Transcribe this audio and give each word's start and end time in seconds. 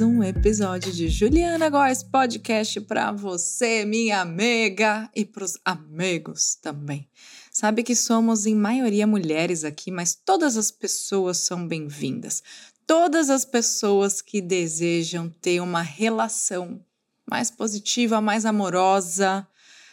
um 0.00 0.22
episódio 0.22 0.92
de 0.92 1.08
Juliana 1.08 1.68
Góes 1.68 2.02
Podcast 2.02 2.80
para 2.82 3.12
você, 3.12 3.84
minha 3.84 4.20
amiga, 4.20 5.10
e 5.14 5.24
para 5.24 5.44
os 5.44 5.58
amigos 5.64 6.54
também. 6.54 7.08
Sabe 7.52 7.82
que 7.82 7.94
somos 7.94 8.46
em 8.46 8.54
maioria 8.54 9.06
mulheres 9.06 9.64
aqui, 9.64 9.90
mas 9.90 10.14
todas 10.14 10.56
as 10.56 10.70
pessoas 10.70 11.38
são 11.38 11.66
bem-vindas. 11.66 12.42
Todas 12.86 13.28
as 13.28 13.44
pessoas 13.44 14.22
que 14.22 14.40
desejam 14.40 15.28
ter 15.28 15.60
uma 15.60 15.82
relação 15.82 16.84
mais 17.28 17.50
positiva, 17.50 18.20
mais 18.20 18.46
amorosa, 18.46 19.46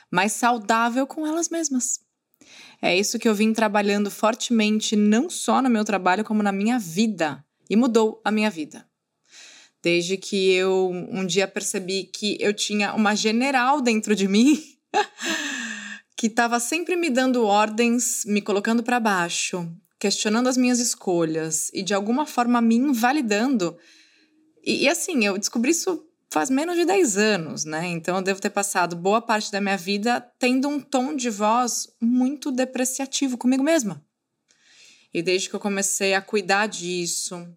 mais 0.10 0.32
saudável 0.34 1.06
com 1.06 1.28
elas 1.28 1.50
mesmas. 1.50 2.00
É 2.82 2.96
isso 2.96 3.20
que 3.20 3.28
eu 3.28 3.36
vim 3.36 3.52
trabalhando 3.52 4.10
fortemente, 4.10 4.96
não 4.96 5.30
só 5.30 5.62
no 5.62 5.70
meu 5.70 5.84
trabalho, 5.84 6.24
como 6.24 6.42
na 6.42 6.52
minha 6.52 6.80
vida. 6.80 7.44
E 7.70 7.76
mudou 7.76 8.22
a 8.24 8.32
minha 8.32 8.50
vida. 8.50 8.88
Desde 9.82 10.18
que 10.18 10.52
eu 10.52 10.90
um 11.12 11.26
dia 11.26 11.48
percebi 11.48 12.04
que 12.04 12.38
eu 12.40 12.54
tinha 12.54 12.94
uma 12.94 13.16
general 13.16 13.82
dentro 13.82 14.16
de 14.16 14.28
mim 14.28 14.62
que 16.18 16.28
estava 16.28 16.60
sempre 16.60 16.96
me 16.96 17.10
dando 17.10 17.46
ordens, 17.46 18.24
me 18.26 18.42
colocando 18.42 18.82
para 18.82 19.00
baixo, 19.00 19.72
questionando 20.00 20.48
as 20.48 20.58
minhas 20.58 20.80
escolhas 20.80 21.70
e 21.74 21.84
de 21.84 21.94
alguma 21.94 22.26
forma 22.26 22.60
me 22.60 22.76
invalidando. 22.76 23.78
E, 24.64 24.84
e, 24.84 24.90
assim, 24.90 25.26
eu 25.26 25.38
descobri 25.38 25.72
isso 25.72 26.04
faz 26.30 26.50
menos 26.50 26.76
de 26.76 26.86
10 26.86 27.18
anos, 27.18 27.66
né? 27.66 27.88
Então 27.88 28.18
eu 28.18 28.22
devo 28.22 28.42
ter 28.42 28.50
passado 28.50 28.96
boa 28.96 29.22
parte 29.22 29.52
da 29.52 29.62
minha 29.62 29.78
vida 29.78 30.20
tendo 30.38 30.68
um 30.68 30.80
tom 30.80 31.16
de 31.16 31.30
voz 31.30 31.88
muito 32.02 32.52
depreciativo 32.52 33.38
comigo 33.38 33.64
mesma. 33.64 34.04
E 35.14 35.22
desde 35.22 35.50
que 35.50 35.56
eu 35.56 35.60
comecei 35.60 36.14
a 36.14 36.22
cuidar 36.22 36.68
disso, 36.68 37.48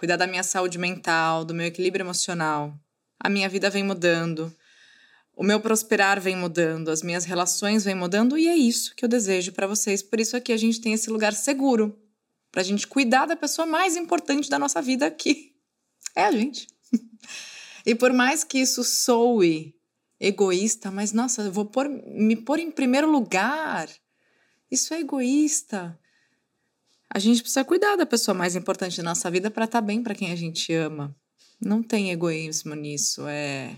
cuidar 0.00 0.16
da 0.16 0.26
minha 0.26 0.42
saúde 0.42 0.78
mental, 0.78 1.44
do 1.44 1.52
meu 1.52 1.66
equilíbrio 1.66 2.04
emocional, 2.04 2.74
a 3.22 3.28
minha 3.28 3.46
vida 3.50 3.68
vem 3.68 3.84
mudando. 3.84 4.50
O 5.36 5.44
meu 5.44 5.60
prosperar 5.60 6.18
vem 6.18 6.34
mudando, 6.34 6.88
as 6.88 7.02
minhas 7.02 7.26
relações 7.26 7.84
vêm 7.84 7.94
mudando 7.94 8.38
e 8.38 8.48
é 8.48 8.56
isso 8.56 8.94
que 8.96 9.04
eu 9.04 9.08
desejo 9.10 9.52
para 9.52 9.66
vocês. 9.66 10.02
Por 10.02 10.18
isso 10.18 10.38
aqui 10.38 10.54
a 10.54 10.56
gente 10.56 10.80
tem 10.80 10.94
esse 10.94 11.10
lugar 11.10 11.34
seguro 11.34 12.00
para 12.50 12.62
a 12.62 12.64
gente 12.64 12.86
cuidar 12.86 13.26
da 13.26 13.36
pessoa 13.36 13.66
mais 13.66 13.94
importante 13.94 14.48
da 14.48 14.58
nossa 14.58 14.80
vida 14.80 15.04
aqui. 15.04 15.54
É 16.16 16.24
a 16.24 16.32
gente. 16.32 16.66
e 17.84 17.94
por 17.94 18.10
mais 18.10 18.42
que 18.42 18.58
isso 18.58 18.82
soe 18.82 19.74
egoísta, 20.18 20.90
mas 20.90 21.12
nossa, 21.12 21.42
eu 21.42 21.52
vou 21.52 21.66
pôr, 21.66 21.90
me 21.90 22.36
pôr 22.36 22.58
em 22.58 22.70
primeiro 22.70 23.10
lugar. 23.10 23.86
Isso 24.70 24.94
é 24.94 25.00
egoísta 25.00 26.00
a 27.12 27.18
gente 27.18 27.42
precisa 27.42 27.64
cuidar 27.64 27.96
da 27.96 28.06
pessoa 28.06 28.34
mais 28.34 28.54
importante 28.54 28.96
da 28.98 29.02
nossa 29.02 29.28
vida 29.30 29.50
para 29.50 29.64
estar 29.64 29.80
tá 29.80 29.86
bem 29.86 30.02
para 30.02 30.14
quem 30.14 30.30
a 30.30 30.36
gente 30.36 30.72
ama. 30.72 31.14
Não 31.60 31.82
tem 31.82 32.10
egoísmo 32.10 32.74
nisso, 32.74 33.26
é 33.26 33.74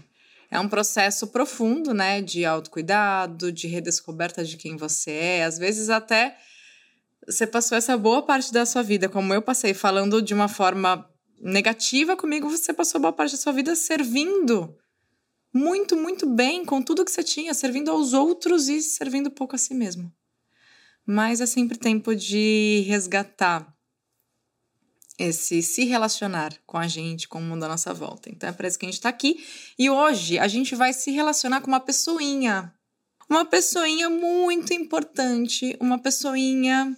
é 0.50 0.60
um 0.60 0.68
processo 0.68 1.28
profundo, 1.28 1.94
né, 1.94 2.20
de 2.20 2.44
autocuidado, 2.44 3.50
de 3.50 3.66
redescoberta 3.66 4.44
de 4.44 4.58
quem 4.58 4.76
você 4.76 5.10
é. 5.10 5.44
Às 5.44 5.56
vezes 5.56 5.88
até 5.88 6.36
você 7.26 7.46
passou 7.46 7.78
essa 7.78 7.96
boa 7.96 8.20
parte 8.20 8.52
da 8.52 8.66
sua 8.66 8.82
vida, 8.82 9.08
como 9.08 9.32
eu 9.32 9.40
passei, 9.40 9.72
falando 9.72 10.20
de 10.20 10.34
uma 10.34 10.48
forma 10.48 11.08
negativa 11.40 12.18
comigo, 12.18 12.50
você 12.50 12.70
passou 12.70 13.00
boa 13.00 13.14
parte 13.14 13.32
da 13.32 13.38
sua 13.38 13.52
vida 13.54 13.74
servindo 13.74 14.76
muito, 15.54 15.96
muito 15.96 16.26
bem 16.26 16.66
com 16.66 16.82
tudo 16.82 17.02
que 17.02 17.10
você 17.10 17.22
tinha, 17.22 17.54
servindo 17.54 17.90
aos 17.90 18.12
outros 18.12 18.68
e 18.68 18.82
servindo 18.82 19.30
pouco 19.30 19.56
a 19.56 19.58
si 19.58 19.72
mesmo 19.72 20.12
mas 21.06 21.40
é 21.40 21.46
sempre 21.46 21.78
tempo 21.78 22.14
de 22.14 22.84
resgatar 22.86 23.72
esse 25.18 25.62
se 25.62 25.84
relacionar 25.84 26.52
com 26.66 26.78
a 26.78 26.88
gente, 26.88 27.28
com 27.28 27.38
o 27.38 27.42
mundo 27.42 27.64
à 27.64 27.68
nossa 27.68 27.92
volta. 27.92 28.30
Então 28.30 28.48
é 28.48 28.52
por 28.52 28.64
isso 28.64 28.78
que 28.78 28.86
a 28.86 28.88
gente 28.88 28.98
está 28.98 29.08
aqui. 29.08 29.44
E 29.78 29.88
hoje 29.90 30.38
a 30.38 30.48
gente 30.48 30.74
vai 30.74 30.92
se 30.92 31.10
relacionar 31.10 31.60
com 31.60 31.68
uma 31.68 31.80
pessoinha. 31.80 32.72
Uma 33.28 33.44
pessoinha 33.44 34.10
muito 34.10 34.74
importante, 34.74 35.76
uma 35.80 35.98
pessoinha 35.98 36.96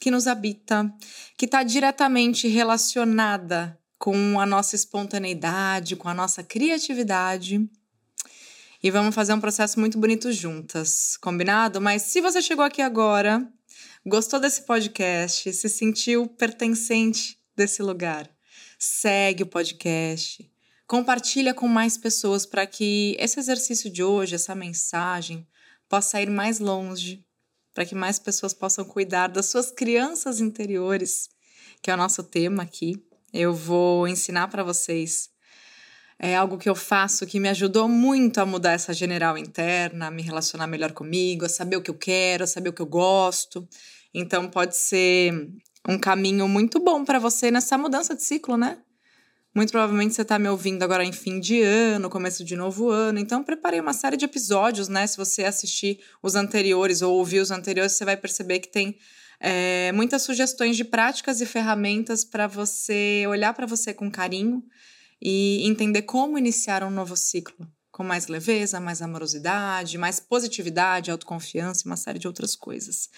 que 0.00 0.10
nos 0.10 0.26
habita, 0.26 0.92
que 1.36 1.46
está 1.46 1.62
diretamente 1.62 2.46
relacionada 2.46 3.78
com 3.98 4.38
a 4.38 4.44
nossa 4.44 4.76
espontaneidade, 4.76 5.96
com 5.96 6.08
a 6.08 6.14
nossa 6.14 6.42
criatividade 6.42 7.68
e 8.86 8.90
vamos 8.92 9.16
fazer 9.16 9.32
um 9.32 9.40
processo 9.40 9.80
muito 9.80 9.98
bonito 9.98 10.30
juntas, 10.30 11.16
combinado? 11.16 11.80
Mas 11.80 12.02
se 12.02 12.20
você 12.20 12.40
chegou 12.40 12.64
aqui 12.64 12.80
agora, 12.80 13.44
gostou 14.06 14.38
desse 14.38 14.62
podcast, 14.62 15.52
se 15.52 15.68
sentiu 15.68 16.28
pertencente 16.28 17.36
desse 17.56 17.82
lugar, 17.82 18.30
segue 18.78 19.42
o 19.42 19.46
podcast, 19.46 20.48
compartilha 20.86 21.52
com 21.52 21.66
mais 21.66 21.98
pessoas 21.98 22.46
para 22.46 22.64
que 22.64 23.16
esse 23.18 23.40
exercício 23.40 23.90
de 23.90 24.04
hoje, 24.04 24.36
essa 24.36 24.54
mensagem, 24.54 25.44
possa 25.88 26.22
ir 26.22 26.30
mais 26.30 26.60
longe, 26.60 27.26
para 27.74 27.84
que 27.84 27.94
mais 27.96 28.20
pessoas 28.20 28.54
possam 28.54 28.84
cuidar 28.84 29.26
das 29.26 29.46
suas 29.46 29.72
crianças 29.72 30.40
interiores, 30.40 31.28
que 31.82 31.90
é 31.90 31.94
o 31.94 31.96
nosso 31.96 32.22
tema 32.22 32.62
aqui. 32.62 33.04
Eu 33.32 33.52
vou 33.52 34.06
ensinar 34.06 34.46
para 34.46 34.62
vocês 34.62 35.28
é 36.18 36.34
algo 36.34 36.56
que 36.56 36.68
eu 36.68 36.74
faço 36.74 37.26
que 37.26 37.38
me 37.38 37.48
ajudou 37.48 37.88
muito 37.88 38.38
a 38.38 38.46
mudar 38.46 38.72
essa 38.72 38.92
general 38.92 39.36
interna, 39.36 40.06
a 40.06 40.10
me 40.10 40.22
relacionar 40.22 40.66
melhor 40.66 40.92
comigo, 40.92 41.44
a 41.44 41.48
saber 41.48 41.76
o 41.76 41.82
que 41.82 41.90
eu 41.90 41.94
quero, 41.94 42.44
a 42.44 42.46
saber 42.46 42.70
o 42.70 42.72
que 42.72 42.82
eu 42.82 42.86
gosto. 42.86 43.68
Então 44.14 44.48
pode 44.48 44.76
ser 44.76 45.50
um 45.86 45.98
caminho 45.98 46.48
muito 46.48 46.80
bom 46.80 47.04
para 47.04 47.18
você 47.18 47.50
nessa 47.50 47.76
mudança 47.76 48.14
de 48.14 48.22
ciclo, 48.22 48.56
né? 48.56 48.78
Muito 49.54 49.70
provavelmente 49.70 50.14
você 50.14 50.20
está 50.20 50.38
me 50.38 50.48
ouvindo 50.50 50.82
agora 50.82 51.02
em 51.02 51.12
fim 51.12 51.40
de 51.40 51.62
ano, 51.62 52.10
começo 52.10 52.44
de 52.44 52.54
novo 52.54 52.90
ano. 52.90 53.18
Então, 53.18 53.42
preparei 53.42 53.80
uma 53.80 53.94
série 53.94 54.14
de 54.14 54.26
episódios, 54.26 54.86
né? 54.86 55.06
Se 55.06 55.16
você 55.16 55.44
assistir 55.44 55.98
os 56.22 56.34
anteriores 56.34 57.00
ou 57.00 57.16
ouvir 57.16 57.40
os 57.40 57.50
anteriores, 57.50 57.92
você 57.92 58.04
vai 58.04 58.18
perceber 58.18 58.58
que 58.58 58.68
tem 58.68 58.98
é, 59.40 59.92
muitas 59.92 60.20
sugestões 60.20 60.76
de 60.76 60.84
práticas 60.84 61.40
e 61.40 61.46
ferramentas 61.46 62.22
para 62.22 62.46
você 62.46 63.24
olhar 63.26 63.54
para 63.54 63.64
você 63.64 63.94
com 63.94 64.10
carinho 64.10 64.62
e 65.20 65.66
entender 65.66 66.02
como 66.02 66.38
iniciar 66.38 66.82
um 66.84 66.90
novo 66.90 67.16
ciclo 67.16 67.66
com 67.96 68.04
mais 68.04 68.26
leveza, 68.26 68.78
mais 68.78 69.00
amorosidade, 69.00 69.96
mais 69.96 70.20
positividade, 70.20 71.10
autoconfiança 71.10 71.82
e 71.82 71.88
uma 71.88 71.96
série 71.96 72.18
de 72.18 72.26
outras 72.26 72.54
coisas. 72.54 73.08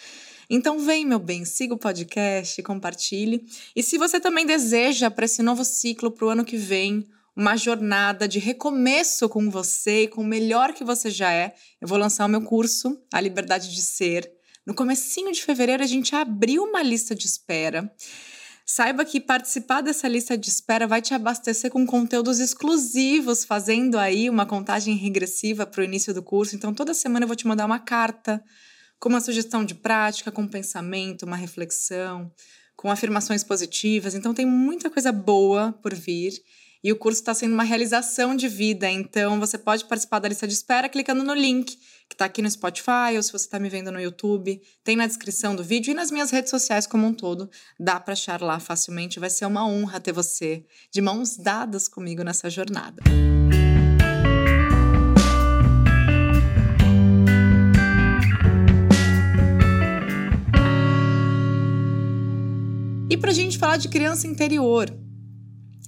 Então 0.48 0.78
vem, 0.78 1.04
meu 1.04 1.18
bem, 1.18 1.44
siga 1.44 1.74
o 1.74 1.78
podcast, 1.78 2.62
compartilhe. 2.62 3.44
E 3.74 3.82
se 3.82 3.98
você 3.98 4.20
também 4.20 4.46
deseja 4.46 5.10
para 5.10 5.24
esse 5.24 5.42
novo 5.42 5.64
ciclo, 5.64 6.12
para 6.12 6.26
o 6.26 6.28
ano 6.28 6.44
que 6.44 6.56
vem, 6.56 7.04
uma 7.34 7.56
jornada 7.56 8.28
de 8.28 8.38
recomeço 8.38 9.28
com 9.28 9.50
você 9.50 10.04
e 10.04 10.08
com 10.08 10.22
o 10.22 10.26
melhor 10.26 10.72
que 10.72 10.84
você 10.84 11.10
já 11.10 11.32
é, 11.32 11.54
eu 11.80 11.88
vou 11.88 11.98
lançar 11.98 12.24
o 12.24 12.28
meu 12.28 12.42
curso, 12.42 13.00
A 13.12 13.20
Liberdade 13.20 13.74
de 13.74 13.82
Ser. 13.82 14.30
No 14.64 14.74
comecinho 14.74 15.32
de 15.32 15.42
fevereiro, 15.42 15.82
a 15.82 15.86
gente 15.86 16.14
abriu 16.14 16.62
uma 16.62 16.82
lista 16.82 17.14
de 17.14 17.26
espera. 17.26 17.92
Saiba 18.70 19.02
que 19.02 19.18
participar 19.18 19.80
dessa 19.80 20.06
lista 20.06 20.36
de 20.36 20.50
espera 20.50 20.86
vai 20.86 21.00
te 21.00 21.14
abastecer 21.14 21.70
com 21.70 21.86
conteúdos 21.86 22.38
exclusivos, 22.38 23.42
fazendo 23.42 23.98
aí 23.98 24.28
uma 24.28 24.44
contagem 24.44 24.94
regressiva 24.94 25.64
para 25.64 25.80
o 25.80 25.84
início 25.84 26.12
do 26.12 26.22
curso. 26.22 26.54
Então, 26.54 26.74
toda 26.74 26.92
semana 26.92 27.24
eu 27.24 27.26
vou 27.26 27.34
te 27.34 27.46
mandar 27.46 27.64
uma 27.64 27.78
carta 27.78 28.44
com 29.00 29.08
uma 29.08 29.22
sugestão 29.22 29.64
de 29.64 29.74
prática, 29.74 30.30
com 30.30 30.42
um 30.42 30.46
pensamento, 30.46 31.22
uma 31.22 31.34
reflexão, 31.34 32.30
com 32.76 32.90
afirmações 32.90 33.42
positivas. 33.42 34.14
Então, 34.14 34.34
tem 34.34 34.44
muita 34.44 34.90
coisa 34.90 35.10
boa 35.10 35.72
por 35.82 35.94
vir. 35.94 36.34
E 36.82 36.92
o 36.92 36.96
curso 36.96 37.20
está 37.20 37.34
sendo 37.34 37.54
uma 37.54 37.64
realização 37.64 38.36
de 38.36 38.48
vida, 38.48 38.88
então 38.88 39.40
você 39.40 39.58
pode 39.58 39.84
participar 39.84 40.20
da 40.20 40.28
lista 40.28 40.46
de 40.46 40.54
espera 40.54 40.88
clicando 40.88 41.24
no 41.24 41.34
link 41.34 41.76
que 42.08 42.14
está 42.14 42.24
aqui 42.24 42.40
no 42.40 42.50
Spotify 42.50 43.16
ou 43.16 43.22
se 43.22 43.30
você 43.30 43.44
está 43.44 43.58
me 43.58 43.68
vendo 43.68 43.92
no 43.92 44.00
YouTube, 44.00 44.60
tem 44.82 44.96
na 44.96 45.06
descrição 45.06 45.54
do 45.54 45.62
vídeo 45.62 45.90
e 45.90 45.94
nas 45.94 46.10
minhas 46.10 46.30
redes 46.30 46.50
sociais 46.50 46.86
como 46.86 47.06
um 47.06 47.12
todo. 47.12 47.50
Dá 47.78 48.00
para 48.00 48.14
achar 48.14 48.40
lá 48.40 48.58
facilmente. 48.58 49.20
Vai 49.20 49.28
ser 49.28 49.44
uma 49.44 49.66
honra 49.66 50.00
ter 50.00 50.12
você 50.12 50.64
de 50.90 51.02
mãos 51.02 51.36
dadas 51.36 51.86
comigo 51.86 52.22
nessa 52.22 52.48
jornada. 52.48 53.02
E 63.10 63.16
para 63.16 63.30
a 63.30 63.34
gente 63.34 63.58
falar 63.58 63.76
de 63.76 63.88
criança 63.88 64.26
interior, 64.26 64.90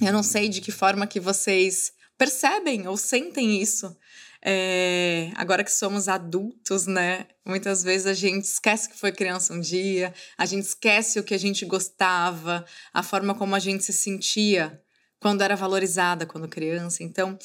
eu 0.01 0.13
não 0.13 0.23
sei 0.23 0.49
de 0.49 0.61
que 0.61 0.73
forma 0.73 1.07
que 1.07 1.21
vocês 1.21 1.93
percebem 2.17 2.87
ou 2.87 2.97
sentem 2.97 3.61
isso. 3.61 3.97
É, 4.43 5.31
agora 5.37 5.63
que 5.63 5.73
somos 5.73 6.09
adultos, 6.09 6.87
né? 6.87 7.27
Muitas 7.45 7.83
vezes 7.83 8.07
a 8.07 8.15
gente 8.15 8.45
esquece 8.45 8.89
que 8.89 8.99
foi 8.99 9.13
criança 9.13 9.53
um 9.53 9.61
dia, 9.61 10.15
a 10.37 10.47
gente 10.47 10.65
esquece 10.65 11.19
o 11.19 11.25
que 11.25 11.35
a 11.35 11.39
gente 11.39 11.65
gostava, 11.67 12.65
a 12.93 13.03
forma 13.03 13.35
como 13.35 13.55
a 13.55 13.59
gente 13.59 13.85
se 13.85 13.93
sentia 13.93 14.81
quando 15.19 15.43
era 15.43 15.55
valorizada 15.55 16.25
quando 16.25 16.49
criança. 16.49 17.03
Então, 17.03 17.39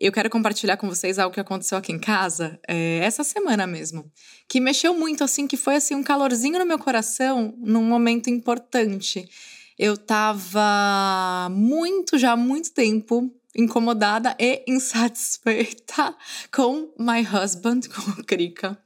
eu 0.00 0.10
quero 0.10 0.30
compartilhar 0.30 0.78
com 0.78 0.88
vocês 0.88 1.18
algo 1.18 1.34
que 1.34 1.40
aconteceu 1.40 1.76
aqui 1.76 1.92
em 1.92 1.98
casa 1.98 2.58
é, 2.66 3.00
essa 3.02 3.22
semana 3.22 3.66
mesmo, 3.66 4.10
que 4.48 4.58
mexeu 4.58 4.94
muito, 4.94 5.22
assim, 5.22 5.46
que 5.46 5.58
foi 5.58 5.76
assim 5.76 5.94
um 5.94 6.02
calorzinho 6.02 6.58
no 6.58 6.64
meu 6.64 6.78
coração 6.78 7.54
num 7.58 7.84
momento 7.84 8.30
importante 8.30 9.28
eu 9.80 9.96
tava 9.96 11.48
muito, 11.50 12.18
já 12.18 12.32
há 12.32 12.36
muito 12.36 12.70
tempo, 12.70 13.34
incomodada 13.56 14.36
e 14.38 14.62
insatisfeita 14.68 16.14
com 16.52 16.92
my 16.98 17.22
husband, 17.22 17.80
com 17.88 18.20
o 18.20 18.22
Krika. 18.22 18.78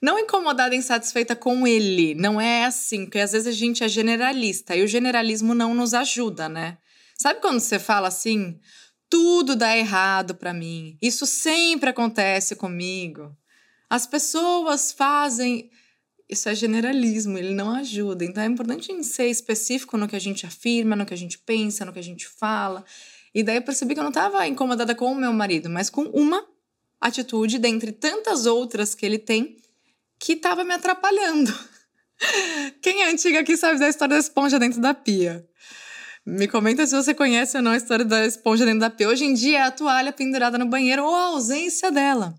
Não 0.00 0.16
incomodada 0.16 0.76
e 0.76 0.78
insatisfeita 0.78 1.34
com 1.34 1.66
ele, 1.66 2.14
não 2.14 2.40
é 2.40 2.66
assim, 2.66 3.04
porque 3.04 3.18
às 3.18 3.32
vezes 3.32 3.48
a 3.48 3.50
gente 3.50 3.82
é 3.82 3.88
generalista 3.88 4.76
e 4.76 4.84
o 4.84 4.86
generalismo 4.86 5.56
não 5.56 5.74
nos 5.74 5.92
ajuda, 5.92 6.48
né? 6.48 6.78
Sabe 7.16 7.40
quando 7.40 7.58
você 7.58 7.80
fala 7.80 8.06
assim, 8.06 8.60
tudo 9.10 9.56
dá 9.56 9.76
errado 9.76 10.36
para 10.36 10.54
mim, 10.54 10.96
isso 11.02 11.26
sempre 11.26 11.90
acontece 11.90 12.54
comigo, 12.54 13.36
as 13.90 14.06
pessoas 14.06 14.92
fazem. 14.92 15.68
Isso 16.28 16.48
é 16.48 16.54
generalismo, 16.54 17.38
ele 17.38 17.54
não 17.54 17.70
ajuda. 17.74 18.24
Então 18.24 18.42
é 18.42 18.46
importante 18.46 19.02
ser 19.04 19.28
específico 19.28 19.96
no 19.96 20.06
que 20.06 20.16
a 20.16 20.20
gente 20.20 20.44
afirma, 20.44 20.94
no 20.94 21.06
que 21.06 21.14
a 21.14 21.16
gente 21.16 21.38
pensa, 21.38 21.84
no 21.84 21.92
que 21.92 21.98
a 21.98 22.02
gente 22.02 22.26
fala. 22.26 22.84
E 23.34 23.42
daí 23.42 23.56
eu 23.56 23.62
percebi 23.62 23.94
que 23.94 24.00
eu 24.00 24.04
não 24.04 24.10
estava 24.10 24.46
incomodada 24.46 24.94
com 24.94 25.10
o 25.10 25.14
meu 25.14 25.32
marido, 25.32 25.70
mas 25.70 25.88
com 25.88 26.02
uma 26.02 26.44
atitude 27.00 27.58
dentre 27.58 27.92
tantas 27.92 28.44
outras 28.44 28.94
que 28.94 29.06
ele 29.06 29.18
tem 29.18 29.56
que 30.18 30.32
estava 30.34 30.64
me 30.64 30.74
atrapalhando. 30.74 31.56
Quem 32.82 33.02
é 33.02 33.10
antiga 33.10 33.40
aqui 33.40 33.56
sabe 33.56 33.78
da 33.78 33.88
história 33.88 34.16
da 34.16 34.20
esponja 34.20 34.58
dentro 34.58 34.80
da 34.80 34.92
pia. 34.92 35.46
Me 36.26 36.46
comenta 36.46 36.86
se 36.86 36.94
você 36.94 37.14
conhece 37.14 37.56
ou 37.56 37.62
não 37.62 37.70
a 37.70 37.76
história 37.76 38.04
da 38.04 38.26
esponja 38.26 38.66
dentro 38.66 38.80
da 38.80 38.90
pia. 38.90 39.08
Hoje 39.08 39.24
em 39.24 39.32
dia 39.32 39.58
é 39.58 39.62
a 39.62 39.70
toalha 39.70 40.12
pendurada 40.12 40.58
no 40.58 40.66
banheiro 40.66 41.04
ou 41.04 41.14
a 41.14 41.26
ausência 41.28 41.90
dela, 41.90 42.34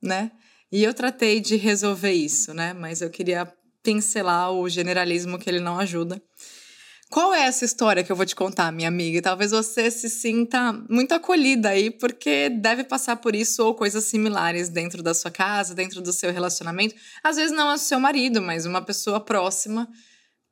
né? 0.00 0.30
E 0.74 0.82
eu 0.82 0.92
tratei 0.92 1.38
de 1.38 1.54
resolver 1.54 2.10
isso, 2.10 2.52
né? 2.52 2.72
Mas 2.72 3.00
eu 3.00 3.08
queria 3.08 3.46
pincelar 3.80 4.50
o 4.50 4.68
generalismo 4.68 5.38
que 5.38 5.48
ele 5.48 5.60
não 5.60 5.78
ajuda. 5.78 6.20
Qual 7.08 7.32
é 7.32 7.42
essa 7.42 7.64
história 7.64 8.02
que 8.02 8.10
eu 8.10 8.16
vou 8.16 8.26
te 8.26 8.34
contar, 8.34 8.72
minha 8.72 8.88
amiga? 8.88 9.18
E 9.18 9.22
talvez 9.22 9.52
você 9.52 9.88
se 9.88 10.10
sinta 10.10 10.72
muito 10.90 11.12
acolhida 11.12 11.68
aí, 11.68 11.92
porque 11.92 12.48
deve 12.48 12.82
passar 12.82 13.18
por 13.18 13.36
isso 13.36 13.64
ou 13.64 13.72
coisas 13.76 14.02
similares 14.02 14.68
dentro 14.68 15.00
da 15.00 15.14
sua 15.14 15.30
casa, 15.30 15.76
dentro 15.76 16.02
do 16.02 16.12
seu 16.12 16.32
relacionamento. 16.32 16.96
Às 17.22 17.36
vezes 17.36 17.52
não 17.52 17.70
é 17.70 17.74
o 17.74 17.78
seu 17.78 18.00
marido, 18.00 18.42
mas 18.42 18.66
uma 18.66 18.82
pessoa 18.82 19.20
próxima 19.20 19.88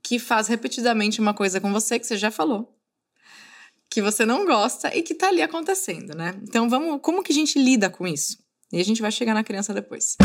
que 0.04 0.20
faz 0.20 0.46
repetidamente 0.46 1.20
uma 1.20 1.34
coisa 1.34 1.60
com 1.60 1.72
você 1.72 1.98
que 1.98 2.06
você 2.06 2.16
já 2.16 2.30
falou, 2.30 2.72
que 3.90 4.00
você 4.00 4.24
não 4.24 4.46
gosta 4.46 4.96
e 4.96 5.02
que 5.02 5.16
tá 5.16 5.26
ali 5.26 5.42
acontecendo, 5.42 6.14
né? 6.14 6.40
Então 6.44 6.70
vamos, 6.70 7.00
como 7.02 7.24
que 7.24 7.32
a 7.32 7.34
gente 7.34 7.58
lida 7.58 7.90
com 7.90 8.06
isso? 8.06 8.42
E 8.72 8.80
a 8.80 8.84
gente 8.84 9.02
vai 9.02 9.12
chegar 9.12 9.34
na 9.34 9.44
criança 9.44 9.74
depois. 9.74 10.16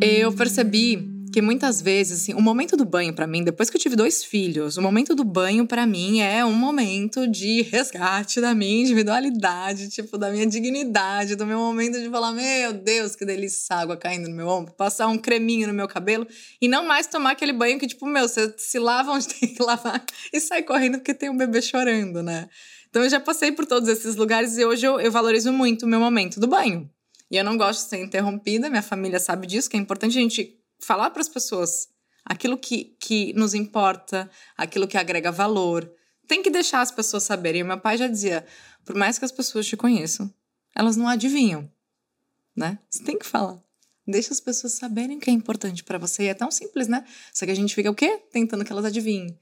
Eu 0.00 0.32
percebi 0.32 1.10
que 1.32 1.42
muitas 1.42 1.80
vezes, 1.80 2.22
assim, 2.22 2.34
o 2.34 2.40
momento 2.40 2.76
do 2.76 2.84
banho 2.84 3.12
para 3.12 3.26
mim, 3.26 3.42
depois 3.42 3.70
que 3.70 3.76
eu 3.76 3.80
tive 3.80 3.94
dois 3.94 4.24
filhos, 4.24 4.76
o 4.76 4.82
momento 4.82 5.14
do 5.14 5.24
banho 5.24 5.66
para 5.66 5.86
mim 5.86 6.20
é 6.20 6.44
um 6.44 6.52
momento 6.52 7.26
de 7.26 7.62
resgate 7.62 8.40
da 8.40 8.54
minha 8.54 8.82
individualidade, 8.82 9.88
tipo, 9.88 10.18
da 10.18 10.30
minha 10.30 10.46
dignidade, 10.46 11.36
do 11.36 11.46
meu 11.46 11.58
momento 11.58 12.00
de 12.00 12.08
falar, 12.08 12.32
meu 12.32 12.72
Deus, 12.72 13.14
que 13.14 13.24
delícia 13.24 13.76
água 13.76 13.96
caindo 13.96 14.28
no 14.28 14.34
meu 14.34 14.48
ombro, 14.48 14.72
passar 14.74 15.06
um 15.06 15.18
creminho 15.18 15.68
no 15.68 15.74
meu 15.74 15.86
cabelo 15.86 16.26
e 16.60 16.66
não 16.66 16.86
mais 16.86 17.06
tomar 17.06 17.32
aquele 17.32 17.52
banho 17.52 17.78
que, 17.78 17.86
tipo, 17.86 18.06
meu, 18.06 18.28
você 18.28 18.52
se 18.56 18.78
lava 18.78 19.12
onde 19.12 19.26
tem 19.34 19.54
que 19.54 19.62
lavar 19.62 20.04
e 20.32 20.40
sai 20.40 20.62
correndo 20.62 20.98
porque 20.98 21.14
tem 21.14 21.30
um 21.30 21.36
bebê 21.36 21.62
chorando, 21.62 22.22
né? 22.22 22.48
Então 22.90 23.04
eu 23.04 23.08
já 23.08 23.20
passei 23.20 23.52
por 23.52 23.64
todos 23.64 23.88
esses 23.88 24.16
lugares 24.16 24.58
e 24.58 24.64
hoje 24.64 24.84
eu, 24.84 25.00
eu 25.00 25.10
valorizo 25.10 25.52
muito 25.52 25.84
o 25.84 25.88
meu 25.88 26.00
momento 26.00 26.38
do 26.38 26.46
banho. 26.46 26.90
E 27.30 27.36
eu 27.36 27.44
não 27.44 27.56
gosto 27.56 27.84
de 27.84 27.88
ser 27.88 28.02
interrompida, 28.02 28.68
minha 28.68 28.82
família 28.82 29.20
sabe 29.20 29.46
disso, 29.46 29.70
que 29.70 29.76
é 29.76 29.80
importante 29.80 30.18
a 30.18 30.20
gente 30.20 30.60
falar 30.80 31.10
para 31.10 31.20
as 31.20 31.28
pessoas 31.28 31.88
aquilo 32.24 32.58
que, 32.58 32.96
que 32.98 33.32
nos 33.34 33.54
importa, 33.54 34.28
aquilo 34.56 34.88
que 34.88 34.98
agrega 34.98 35.30
valor. 35.30 35.90
Tem 36.26 36.42
que 36.42 36.50
deixar 36.50 36.80
as 36.80 36.90
pessoas 36.90 37.22
saberem. 37.22 37.60
E 37.60 37.64
meu 37.64 37.78
pai 37.78 37.96
já 37.96 38.08
dizia: 38.08 38.44
por 38.84 38.96
mais 38.96 39.18
que 39.18 39.24
as 39.24 39.32
pessoas 39.32 39.66
te 39.66 39.76
conheçam, 39.76 40.32
elas 40.74 40.96
não 40.96 41.06
adivinham, 41.06 41.70
né? 42.56 42.78
Você 42.90 43.04
tem 43.04 43.16
que 43.16 43.26
falar. 43.26 43.62
Deixa 44.06 44.32
as 44.32 44.40
pessoas 44.40 44.72
saberem 44.72 45.18
o 45.18 45.20
que 45.20 45.30
é 45.30 45.32
importante 45.32 45.84
para 45.84 45.98
você. 45.98 46.24
E 46.24 46.26
é 46.26 46.34
tão 46.34 46.50
simples, 46.50 46.88
né? 46.88 47.04
Só 47.32 47.46
que 47.46 47.52
a 47.52 47.54
gente 47.54 47.74
fica 47.74 47.90
o 47.90 47.94
quê? 47.94 48.20
Tentando 48.32 48.64
que 48.64 48.72
elas 48.72 48.84
adivinhem. 48.84 49.38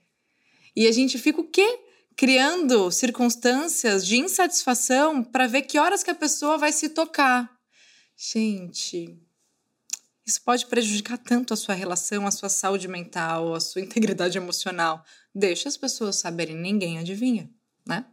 E 0.76 0.86
a 0.86 0.92
gente 0.92 1.16
fica 1.18 1.40
o 1.40 1.44
quê? 1.44 1.80
Criando 2.18 2.90
circunstâncias 2.90 4.04
de 4.04 4.16
insatisfação 4.16 5.22
para 5.22 5.46
ver 5.46 5.62
que 5.62 5.78
horas 5.78 6.02
que 6.02 6.10
a 6.10 6.14
pessoa 6.16 6.58
vai 6.58 6.72
se 6.72 6.88
tocar. 6.88 7.48
Gente, 8.16 9.16
isso 10.26 10.42
pode 10.42 10.66
prejudicar 10.66 11.16
tanto 11.16 11.54
a 11.54 11.56
sua 11.56 11.76
relação, 11.76 12.26
a 12.26 12.32
sua 12.32 12.48
saúde 12.48 12.88
mental, 12.88 13.54
a 13.54 13.60
sua 13.60 13.82
integridade 13.82 14.36
emocional. 14.36 15.04
Deixa 15.32 15.68
as 15.68 15.76
pessoas 15.76 16.16
saberem, 16.16 16.56
ninguém 16.56 16.98
adivinha, 16.98 17.48
né? 17.86 18.04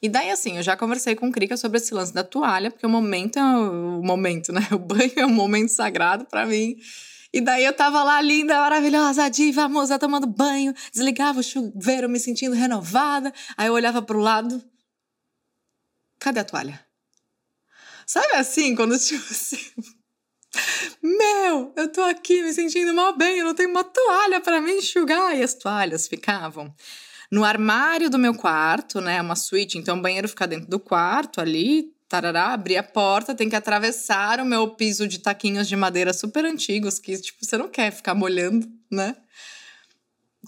E 0.00 0.08
daí, 0.08 0.30
assim, 0.30 0.56
eu 0.56 0.62
já 0.62 0.78
conversei 0.78 1.14
com 1.14 1.28
o 1.28 1.32
Krika 1.32 1.58
sobre 1.58 1.76
esse 1.76 1.92
lance 1.92 2.14
da 2.14 2.24
toalha, 2.24 2.70
porque 2.70 2.86
o 2.86 2.88
momento 2.88 3.38
é 3.38 3.42
o 3.42 4.02
momento, 4.02 4.50
né? 4.50 4.66
O 4.72 4.78
banho 4.78 5.12
é 5.14 5.26
um 5.26 5.34
momento 5.34 5.68
sagrado 5.68 6.24
para 6.24 6.46
mim. 6.46 6.78
E 7.36 7.40
daí 7.42 7.64
eu 7.66 7.72
tava 7.74 8.02
lá 8.02 8.18
linda, 8.22 8.58
maravilhosa, 8.58 9.28
diva, 9.28 9.68
moça, 9.68 9.98
tomando 9.98 10.26
banho, 10.26 10.72
desligava 10.90 11.40
o 11.40 11.42
chuveiro, 11.42 12.08
me 12.08 12.18
sentindo 12.18 12.54
renovada. 12.54 13.30
Aí 13.58 13.66
eu 13.66 13.74
olhava 13.74 14.00
pro 14.00 14.18
lado. 14.18 14.64
Cadê 16.18 16.40
a 16.40 16.44
toalha? 16.44 16.80
Sabe 18.06 18.36
assim, 18.36 18.74
quando 18.74 18.96
tipo 18.98 19.22
assim, 19.30 19.58
meu, 21.02 21.74
eu 21.76 21.92
tô 21.92 22.00
aqui 22.04 22.42
me 22.42 22.54
sentindo 22.54 22.94
mal 22.94 23.14
bem, 23.14 23.40
eu 23.40 23.44
não 23.44 23.54
tenho 23.54 23.68
uma 23.68 23.84
toalha 23.84 24.40
para 24.40 24.58
me 24.58 24.72
enxugar. 24.72 25.36
E 25.36 25.42
as 25.42 25.52
toalhas 25.52 26.08
ficavam 26.08 26.74
no 27.30 27.44
armário 27.44 28.08
do 28.08 28.18
meu 28.18 28.34
quarto, 28.34 28.98
né? 28.98 29.20
Uma 29.20 29.36
suíte, 29.36 29.76
então 29.76 29.98
o 29.98 30.00
banheiro 30.00 30.26
fica 30.26 30.46
dentro 30.46 30.70
do 30.70 30.80
quarto 30.80 31.38
ali, 31.38 31.94
tarará, 32.08 32.52
abrir 32.52 32.76
a 32.76 32.82
porta, 32.82 33.34
tem 33.34 33.48
que 33.48 33.56
atravessar 33.56 34.40
o 34.40 34.44
meu 34.44 34.68
piso 34.70 35.08
de 35.08 35.18
taquinhos 35.18 35.68
de 35.68 35.76
madeira 35.76 36.12
super 36.12 36.44
antigos, 36.44 36.98
que, 36.98 37.16
tipo, 37.18 37.44
você 37.44 37.56
não 37.56 37.68
quer 37.68 37.90
ficar 37.90 38.14
molhando, 38.14 38.66
né? 38.90 39.16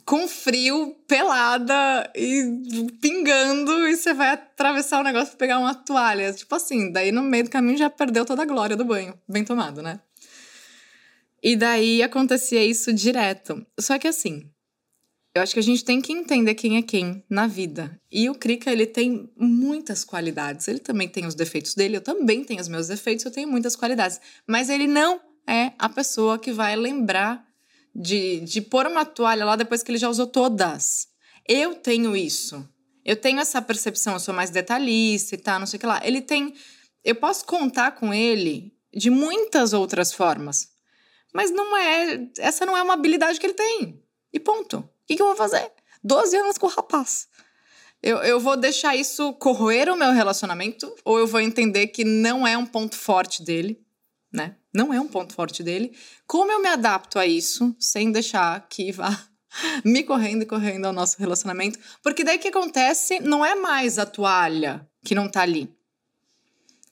Com 0.05 0.29
frio, 0.29 0.95
pelada 1.07 2.11
e 2.15 2.87
pingando, 3.01 3.89
e 3.89 3.97
você 3.97 4.15
vai 4.15 4.31
atravessar 4.31 5.01
o 5.01 5.05
negócio 5.05 5.29
pra 5.31 5.39
pegar 5.39 5.59
uma 5.59 5.75
toalha. 5.75 6.33
Tipo 6.33 6.55
assim, 6.55 6.93
daí 6.93 7.13
no 7.13 7.23
meio 7.23 7.45
do 7.45 7.51
caminho 7.51 7.77
já 7.77 7.91
perdeu 7.91 8.25
toda 8.25 8.43
a 8.43 8.47
glória 8.47 8.77
do 8.77 8.85
banho. 8.85 9.19
Bem 9.29 9.45
tomado, 9.45 9.83
né? 9.83 10.01
E 11.43 11.57
daí 11.57 12.03
acontecia 12.03 12.65
isso 12.65 12.93
direto. 12.93 13.67
Só 13.79 13.99
que 13.99 14.09
assim, 14.09 14.51
eu 15.39 15.43
acho 15.43 15.55
que 15.55 15.61
a 15.61 15.63
gente 15.63 15.85
tem 15.85 16.01
que 16.01 16.13
entender 16.13 16.55
quem 16.55 16.77
é 16.77 16.83
quem 16.83 17.25
na 17.31 17.47
vida. 17.47 17.99
E 18.11 18.29
o 18.29 18.35
Krika, 18.35 18.73
ele 18.73 18.87
tem 18.87 19.31
muitas 19.37 20.05
qualidades. 20.05 20.67
Ele 20.67 20.81
também 20.81 21.09
tem 21.09 21.27
os 21.27 21.35
defeitos 21.35 21.75
dele, 21.75 21.97
eu 21.97 22.01
também 22.01 22.43
tenho 22.43 22.61
os 22.61 22.69
meus 22.69 22.89
defeitos, 22.89 23.25
eu 23.25 23.31
tenho 23.31 23.49
muitas 23.49 23.77
qualidades. 23.77 24.21
Mas 24.47 24.69
ele 24.69 24.89
não 24.89 25.21
é 25.47 25.73
a 25.79 25.89
pessoa 25.89 26.39
que 26.39 26.53
vai 26.53 26.75
lembrar 26.75 27.47
de, 27.95 28.41
de 28.41 28.61
pôr 28.61 28.87
uma 28.87 29.05
toalha 29.05 29.45
lá 29.45 29.55
depois 29.55 29.83
que 29.83 29.93
ele 29.93 29.99
já 29.99 30.09
usou 30.09 30.27
todas. 30.27 31.07
Eu 31.49 31.77
tenho 31.77 32.17
isso. 32.17 32.69
Eu 33.05 33.15
tenho 33.15 33.39
essa 33.39 33.63
percepção, 33.63 34.15
eu 34.15 34.21
sou 34.21 34.35
mais 34.35 34.51
detalhista 34.51 35.37
e 35.37 35.39
tal, 35.39 35.61
não 35.61 35.67
sei 35.67 35.77
o 35.77 35.81
que 35.81 35.87
lá. 35.87 36.01
Ele 36.05 36.21
tem. 36.21 36.53
Eu 37.05 37.15
posso 37.15 37.45
contar 37.47 37.93
com 37.93 38.13
ele 38.13 38.75
de 38.93 39.09
muitas 39.09 39.73
outras 39.73 40.13
formas. 40.13 40.69
Mas 41.33 41.53
não 41.53 41.77
é. 41.77 42.29
Essa 42.39 42.67
não 42.67 42.77
é 42.77 42.83
uma 42.83 42.95
habilidade 42.95 43.39
que 43.39 43.47
ele 43.47 43.55
tem. 43.55 44.03
E 44.33 44.41
ponto. 44.41 44.89
Que, 45.09 45.17
que 45.17 45.23
eu 45.23 45.27
vou 45.27 45.37
fazer? 45.37 45.73
12 46.05 46.37
anos 46.37 46.59
com 46.59 46.67
o 46.67 46.71
rapaz. 46.71 47.27
Eu, 48.03 48.19
eu 48.19 48.39
vou 48.39 48.59
deixar 48.59 48.95
isso 48.95 49.33
corroer 49.33 49.89
o 49.89 49.97
meu 49.97 50.13
relacionamento 50.13 50.95
ou 51.03 51.19
eu 51.19 51.27
vou 51.27 51.41
entender 51.41 51.87
que 51.89 52.05
não 52.05 52.47
é 52.47 52.57
um 52.59 52.67
ponto 52.67 52.95
forte 52.95 53.43
dele, 53.43 53.81
né? 54.31 54.55
Não 54.73 54.93
é 54.93 55.01
um 55.01 55.09
ponto 55.09 55.33
forte 55.33 55.63
dele. 55.63 55.97
Como 56.27 56.53
eu 56.53 56.61
me 56.61 56.69
adapto 56.69 57.19
a 57.19 57.27
isso 57.27 57.75
sem 57.81 58.13
deixar 58.13 58.69
que 58.69 58.93
vá 58.93 59.19
me 59.83 60.05
correndo 60.05 60.43
e 60.43 60.47
correndo 60.47 60.85
ao 60.85 60.93
nosso 60.93 61.19
relacionamento? 61.19 61.79
Porque 62.03 62.23
daí 62.23 62.39
que 62.39 62.49
acontece 62.49 63.19
não 63.19 63.43
é 63.43 63.55
mais 63.55 63.99
a 63.99 64.05
toalha 64.05 64.87
que 65.03 65.15
não 65.15 65.27
tá 65.27 65.41
ali 65.41 65.75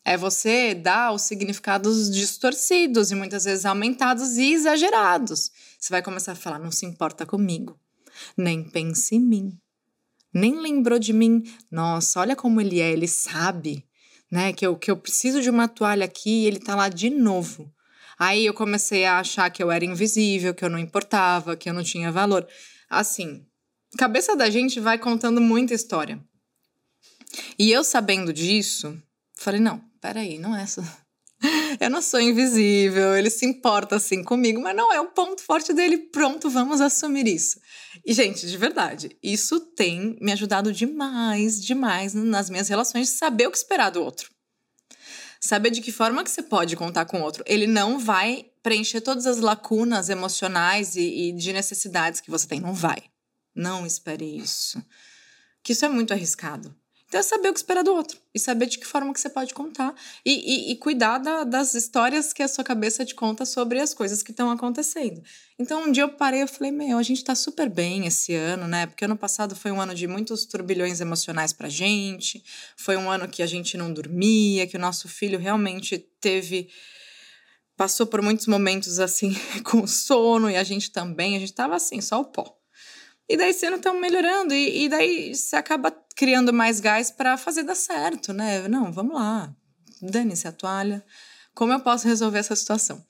é 0.07 0.17
você 0.17 0.73
dar 0.73 1.13
os 1.13 1.23
significados 1.23 2.09
distorcidos 2.09 3.11
e 3.11 3.17
muitas 3.17 3.43
vezes 3.43 3.67
aumentados 3.67 4.37
e 4.37 4.53
exagerados. 4.53 5.51
Você 5.77 5.91
vai 5.91 6.01
começar 6.01 6.33
a 6.33 6.37
falar: 6.37 6.61
não 6.61 6.71
se 6.71 6.87
importa 6.87 7.27
comigo, 7.27 7.77
nem 8.37 8.63
pense 8.63 9.15
em 9.15 9.21
mim, 9.21 9.59
nem 10.33 10.61
lembrou 10.61 10.99
de 10.99 11.13
mim. 11.13 11.43
Nossa, 11.71 12.21
olha 12.21 12.37
como 12.37 12.61
ele 12.61 12.81
é, 12.81 12.93
ele 12.93 13.09
sabe, 13.09 13.85
né? 14.31 14.53
Que 14.53 14.67
eu, 14.67 14.77
que 14.77 14.91
eu 14.91 14.97
preciso 14.97 15.41
de 15.41 15.49
uma 15.49 15.67
toalha 15.67 16.05
aqui 16.05 16.43
e 16.43 16.47
ele 16.47 16.59
tá 16.59 16.75
lá 16.75 16.89
de 16.89 17.09
novo. 17.09 17.73
Aí 18.19 18.47
eu 18.47 18.55
comecei 18.55 19.05
a 19.05 19.19
achar 19.19 19.51
que 19.51 19.63
eu 19.63 19.71
era 19.71 19.85
invisível, 19.85 20.55
que 20.55 20.65
eu 20.65 20.71
não 20.71 20.79
importava, 20.79 21.57
que 21.57 21.69
eu 21.69 21.75
não 21.75 21.83
tinha 21.83 22.13
valor. 22.13 22.47
Assim, 22.89 23.45
cabeça 23.97 24.37
da 24.37 24.49
gente 24.51 24.81
vai 24.81 24.99
contando 24.99 25.41
muita 25.41 25.75
história. 25.75 26.23
E 27.59 27.71
eu 27.71 27.85
sabendo 27.85 28.33
disso, 28.33 29.01
falei: 29.35 29.61
não, 29.61 29.83
peraí, 30.01 30.39
não 30.39 30.57
é 30.57 30.63
essa. 30.63 31.06
Eu 31.81 31.91
não 31.91 32.03
sou 32.03 32.21
invisível, 32.21 33.17
ele 33.17 33.31
se 33.31 33.45
importa 33.45 33.97
assim 33.97 34.23
comigo, 34.23 34.61
mas 34.61 34.77
não 34.77 34.93
é 34.93 35.01
o 35.01 35.11
ponto 35.11 35.43
forte 35.43 35.73
dele. 35.73 35.99
Pronto, 35.99 36.49
vamos 36.49 36.81
assumir 36.81 37.27
isso. 37.27 37.61
E, 38.05 38.13
gente, 38.13 38.47
de 38.47 38.57
verdade, 38.57 39.17
isso 39.23 39.61
tem 39.61 40.17
me 40.21 40.33
ajudado 40.33 40.73
demais, 40.73 41.63
demais 41.63 42.15
nas 42.15 42.51
minhas 42.51 42.69
relações, 42.69 43.09
saber 43.11 43.47
o 43.47 43.51
que 43.51 43.59
esperar 43.59 43.91
do 43.91 44.03
outro. 44.03 44.31
Saber 45.41 45.71
de 45.71 45.81
que 45.81 45.93
forma 45.93 46.25
que 46.25 46.31
você 46.31 46.43
pode 46.43 46.77
contar 46.77 47.05
com 47.05 47.21
o 47.21 47.23
outro. 47.23 47.45
Ele 47.47 47.67
não 47.67 47.99
vai 47.99 48.47
preencher 48.63 49.01
todas 49.01 49.27
as 49.27 49.39
lacunas 49.39 50.09
emocionais 50.09 50.97
e, 50.97 51.29
e 51.29 51.33
de 51.33 51.53
necessidades 51.53 52.21
que 52.21 52.31
você 52.31 52.47
tem. 52.47 52.61
Não 52.61 52.75
vai. 52.75 53.03
Não 53.55 53.87
espere 53.87 54.25
isso. 54.25 54.83
Que 55.63 55.73
isso 55.73 55.85
é 55.85 55.89
muito 55.89 56.13
arriscado. 56.13 56.75
Então 57.09 57.21
é 57.21 57.23
saber 57.23 57.51
o 57.51 57.53
que 57.53 57.59
esperar 57.59 57.85
do 57.85 57.95
outro 57.95 58.19
e 58.35 58.39
saber 58.39 58.67
de 58.67 58.79
que 58.79 58.87
forma 58.87 59.13
que 59.13 59.21
você 59.21 59.31
pode 59.31 59.55
contar 59.55 59.95
e, 60.25 60.33
e, 60.33 60.73
e 60.73 60.77
cuidar 60.77 61.19
da, 61.19 61.45
das 61.45 61.73
histórias 61.75 62.33
que 62.33 62.43
a 62.43 62.49
sua 62.49 62.65
cabeça 62.65 63.05
te 63.05 63.15
conta 63.15 63.45
sobre 63.45 63.79
as 63.79 63.95
coisas 63.95 64.25
que 64.25 64.33
estão 64.33 64.51
acontecendo. 64.51 65.23
Então 65.57 65.85
um 65.85 65.93
dia 65.93 66.03
eu 66.03 66.09
parei 66.09 66.43
e 66.43 66.47
falei, 66.49 66.73
meu, 66.73 66.99
a 66.99 67.03
gente 67.05 67.23
tá 67.23 67.35
super 67.35 67.71
bem 67.71 68.07
esse 68.07 68.35
ano, 68.35 68.67
né? 68.67 68.87
Porque 68.87 69.05
ano 69.05 69.17
passado 69.17 69.55
foi 69.55 69.71
um 69.71 69.81
ano 69.81 69.95
de 69.95 70.09
muitos 70.09 70.45
turbilhões 70.47 71.01
emocionais 71.01 71.53
pra 71.53 71.69
gente, 71.69 72.43
foi 72.77 72.97
um 72.97 73.09
ano 73.09 73.29
que 73.29 73.43
a 73.43 73.47
gente 73.47 73.77
não 73.77 73.93
dormia, 73.93 74.67
que 74.67 74.77
o 74.77 74.81
nosso 74.81 75.09
filho 75.09 75.39
realmente 75.39 75.99
teve 76.21 76.69
passou 77.77 78.07
por 78.07 78.23
muitos 78.23 78.47
momentos 78.47 78.99
assim 78.99 79.37
com 79.63 79.87
sono 79.87 80.51
e 80.51 80.57
a 80.57 80.65
gente 80.65 80.91
também, 80.91 81.37
a 81.37 81.39
gente 81.39 81.53
tava 81.53 81.77
assim, 81.77 82.01
só 82.01 82.21
o 82.21 82.25
pó. 82.25 82.57
E 83.29 83.37
daí 83.37 83.51
esse 83.51 83.67
ano 83.67 83.77
estão 83.77 84.01
melhorando 84.01 84.55
e, 84.55 84.85
e 84.85 84.89
daí 84.89 85.35
você 85.35 85.57
acaba 85.57 85.91
criando 86.17 86.53
mais 86.53 86.81
gás 86.81 87.11
para 87.11 87.37
fazer 87.37 87.63
dar 87.63 87.75
certo, 87.75 88.33
né? 88.33 88.67
Não, 88.67 88.91
vamos 88.91 89.15
lá, 89.15 89.55
dane-se 90.01 90.49
a 90.49 90.53
toalha. 90.53 91.05
Como 91.55 91.73
eu 91.73 91.81
posso 91.81 92.09
resolver 92.09 92.39
essa 92.39 92.57
situação? 92.57 93.05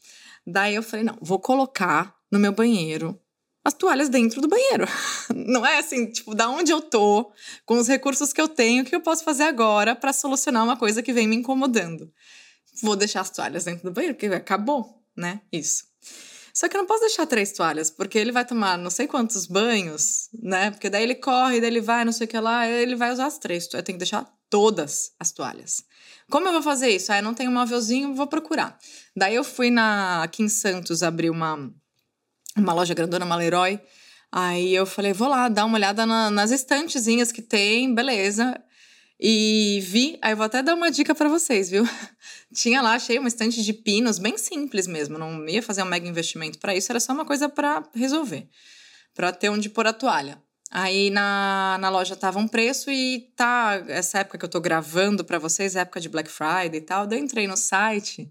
Daí 0.47 0.75
eu 0.75 0.83
falei, 0.83 1.05
não, 1.05 1.17
vou 1.21 1.39
colocar 1.39 2.15
no 2.31 2.39
meu 2.39 2.53
banheiro 2.53 3.19
as 3.65 3.75
toalhas 3.75 4.09
dentro 4.09 4.41
do 4.41 4.47
banheiro. 4.47 4.87
Não 5.35 5.67
é 5.67 5.79
assim, 5.79 6.07
tipo, 6.07 6.37
da 6.37 6.49
onde 6.49 6.71
eu 6.71 6.81
tô, 6.81 7.33
com 7.65 7.77
os 7.77 7.89
recursos 7.89 8.33
que 8.33 8.41
eu 8.41 8.47
tenho, 8.47 8.85
o 8.85 8.87
que 8.87 8.95
eu 8.95 9.01
posso 9.01 9.25
fazer 9.25 9.43
agora 9.43 9.97
para 9.97 10.13
solucionar 10.13 10.63
uma 10.63 10.77
coisa 10.77 11.03
que 11.03 11.13
vem 11.13 11.27
me 11.27 11.35
incomodando. 11.35 12.13
Vou 12.81 12.95
deixar 12.95 13.23
as 13.23 13.31
toalhas 13.31 13.65
dentro 13.65 13.83
do 13.83 13.91
banheiro, 13.91 14.15
porque 14.15 14.27
acabou, 14.27 15.03
né? 15.17 15.41
Isso. 15.51 15.85
Só 16.57 16.71
que 16.71 16.75
eu 16.75 16.81
não 16.81 16.87
posso 16.87 17.01
deixar 17.01 17.27
três 17.27 17.53
toalhas, 17.53 17.91
porque 17.91 18.17
ele 18.17 18.33
vai 18.33 18.43
tomar 18.43 18.79
não 18.79 18.89
sei 18.89 19.07
quantos 19.07 19.45
banhos, 19.45 20.31
né? 20.33 20.71
Porque 20.71 20.89
daí 20.89 21.03
ele 21.03 21.15
corre, 21.15 21.61
daí 21.61 21.69
ele 21.69 21.83
vai, 21.83 22.03
não 22.03 22.13
sei 22.13 22.25
o 22.25 22.29
que 22.29 22.41
lá, 22.41 22.67
ele 22.67 22.97
vai 22.97 23.13
usar 23.13 23.27
as 23.27 23.37
três. 23.37 23.65
Eu 23.75 23.83
tenho 23.83 23.99
que 23.99 24.05
deixar 24.05 24.27
todas 24.49 25.13
as 25.21 25.33
toalhas. 25.33 25.85
Como 26.31 26.49
eu 26.49 26.53
vou 26.55 26.63
fazer 26.63 26.89
isso? 26.89 27.13
Ah, 27.13 27.19
eu 27.19 27.23
não 27.23 27.35
tenho 27.35 27.51
um 27.51 27.53
móvelzinho, 27.53 28.15
vou 28.15 28.27
procurar. 28.27 28.79
Daí 29.15 29.35
eu 29.35 29.45
fui 29.45 29.71
na 29.71 30.23
aqui 30.23 30.43
em 30.43 30.49
Santos 30.49 31.03
abrir 31.03 31.29
uma 31.29 31.71
uma 32.57 32.73
loja 32.73 32.95
grandona, 32.95 33.27
uma 33.27 33.37
Leroy. 33.37 33.79
Aí 34.33 34.75
eu 34.75 34.87
falei, 34.87 35.13
vou 35.13 35.29
lá 35.29 35.51
dar 35.51 35.67
uma 35.67 35.77
olhada 35.77 36.07
na, 36.07 36.31
nas 36.31 36.51
estantezinhas 36.53 37.31
que 37.31 37.43
tem, 37.43 37.95
beleza. 37.95 38.59
E 39.18 39.80
vi, 39.82 40.18
aí 40.20 40.32
eu 40.32 40.37
vou 40.37 40.44
até 40.44 40.62
dar 40.62 40.75
uma 40.75 40.90
dica 40.90 41.14
para 41.14 41.28
vocês, 41.28 41.70
viu? 41.70 41.85
Tinha 42.54 42.82
lá, 42.82 42.94
achei 42.94 43.18
uma 43.18 43.28
estante 43.28 43.62
de 43.62 43.73
pinos, 43.73 44.18
bem 44.18 44.37
simples 44.37 44.87
mesmo, 44.87 45.18
não 45.18 45.49
ia 45.49 45.62
fazer 45.62 45.82
um 45.82 45.87
mega 45.87 46.06
investimento 46.06 46.58
para 46.58 46.75
isso, 46.75 46.92
era 46.92 47.00
só 47.00 47.12
uma 47.12 47.25
coisa 47.25 47.49
para 47.49 47.82
resolver, 47.94 48.46
para 49.14 49.32
ter 49.32 49.49
onde 49.49 49.70
pôr 49.70 49.87
a 49.87 49.92
toalha. 49.92 50.40
Aí 50.70 51.11
na, 51.11 51.78
na 51.80 51.88
loja 51.88 52.14
tava 52.14 52.38
um 52.38 52.49
preço 52.49 52.90
e 52.90 53.30
tá, 53.37 53.82
essa 53.88 54.18
época 54.18 54.37
que 54.37 54.44
eu 54.44 54.49
tô 54.49 54.61
gravando 54.61 55.25
para 55.25 55.38
vocês, 55.38 55.76
época 55.76 56.00
de 56.00 56.08
Black 56.08 56.30
Friday 56.30 56.76
e 56.76 56.80
tal, 56.80 57.08
eu 57.11 57.18
entrei 57.18 57.46
no 57.46 57.56
site 57.56 58.30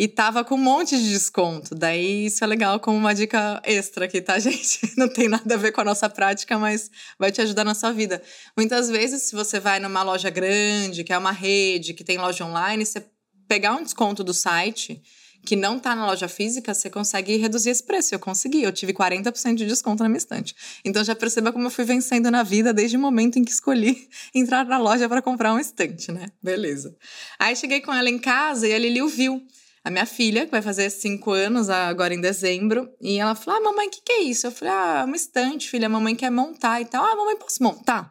e 0.00 0.06
tava 0.06 0.44
com 0.44 0.54
um 0.54 0.58
monte 0.58 0.96
de 0.96 1.10
desconto. 1.10 1.74
Daí 1.74 2.26
isso 2.26 2.44
é 2.44 2.46
legal 2.46 2.78
como 2.78 2.96
uma 2.96 3.12
dica 3.12 3.60
extra 3.64 4.04
aqui, 4.04 4.20
tá, 4.20 4.38
gente? 4.38 4.92
Não 4.96 5.08
tem 5.08 5.28
nada 5.28 5.52
a 5.52 5.58
ver 5.58 5.72
com 5.72 5.80
a 5.80 5.84
nossa 5.84 6.08
prática, 6.08 6.56
mas 6.56 6.88
vai 7.18 7.32
te 7.32 7.40
ajudar 7.40 7.64
na 7.64 7.74
sua 7.74 7.90
vida. 7.90 8.22
Muitas 8.56 8.88
vezes, 8.88 9.22
se 9.22 9.34
você 9.34 9.58
vai 9.58 9.80
numa 9.80 10.04
loja 10.04 10.30
grande, 10.30 11.02
que 11.02 11.12
é 11.12 11.18
uma 11.18 11.32
rede, 11.32 11.94
que 11.94 12.04
tem 12.04 12.16
loja 12.16 12.44
online, 12.44 12.86
você 12.86 13.04
pegar 13.48 13.74
um 13.74 13.82
desconto 13.82 14.22
do 14.22 14.32
site 14.32 15.02
que 15.44 15.56
não 15.56 15.80
tá 15.80 15.96
na 15.96 16.06
loja 16.06 16.28
física, 16.28 16.72
você 16.72 16.88
consegue 16.88 17.36
reduzir 17.36 17.70
esse 17.70 17.82
preço. 17.82 18.14
Eu 18.14 18.20
consegui, 18.20 18.62
eu 18.62 18.70
tive 18.70 18.92
40% 18.92 19.56
de 19.56 19.66
desconto 19.66 20.04
na 20.04 20.08
minha 20.08 20.18
estante. 20.18 20.54
Então 20.84 21.02
já 21.02 21.14
perceba 21.16 21.52
como 21.52 21.66
eu 21.66 21.70
fui 21.70 21.84
vencendo 21.84 22.30
na 22.30 22.44
vida 22.44 22.72
desde 22.72 22.96
o 22.96 23.00
momento 23.00 23.36
em 23.36 23.44
que 23.44 23.50
escolhi 23.50 24.08
entrar 24.32 24.64
na 24.64 24.78
loja 24.78 25.08
para 25.08 25.20
comprar 25.20 25.52
um 25.52 25.58
estante, 25.58 26.12
né? 26.12 26.26
Beleza. 26.40 26.94
Aí 27.36 27.56
cheguei 27.56 27.80
com 27.80 27.92
ela 27.92 28.08
em 28.08 28.18
casa 28.18 28.68
e 28.68 28.72
a 28.72 28.78
Lili 28.78 29.04
viu 29.08 29.44
a 29.88 29.90
minha 29.90 30.06
filha, 30.06 30.44
que 30.44 30.50
vai 30.50 30.60
fazer 30.60 30.90
cinco 30.90 31.32
anos 31.32 31.70
agora 31.70 32.14
em 32.14 32.20
dezembro, 32.20 32.88
e 33.00 33.18
ela 33.18 33.34
falou: 33.34 33.58
Ah, 33.58 33.64
mamãe, 33.64 33.88
o 33.88 33.90
que, 33.90 34.02
que 34.02 34.12
é 34.12 34.20
isso? 34.20 34.46
Eu 34.46 34.52
falei: 34.52 34.74
Ah, 34.74 35.04
uma 35.06 35.16
estante, 35.16 35.68
filha, 35.68 35.86
a 35.86 35.88
mamãe 35.88 36.14
quer 36.14 36.30
montar 36.30 36.80
e 36.80 36.84
tal. 36.84 37.02
Ah, 37.02 37.16
mamãe, 37.16 37.36
posso 37.36 37.62
montar 37.62 38.08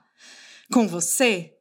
com 0.72 0.88
você? 0.88 1.53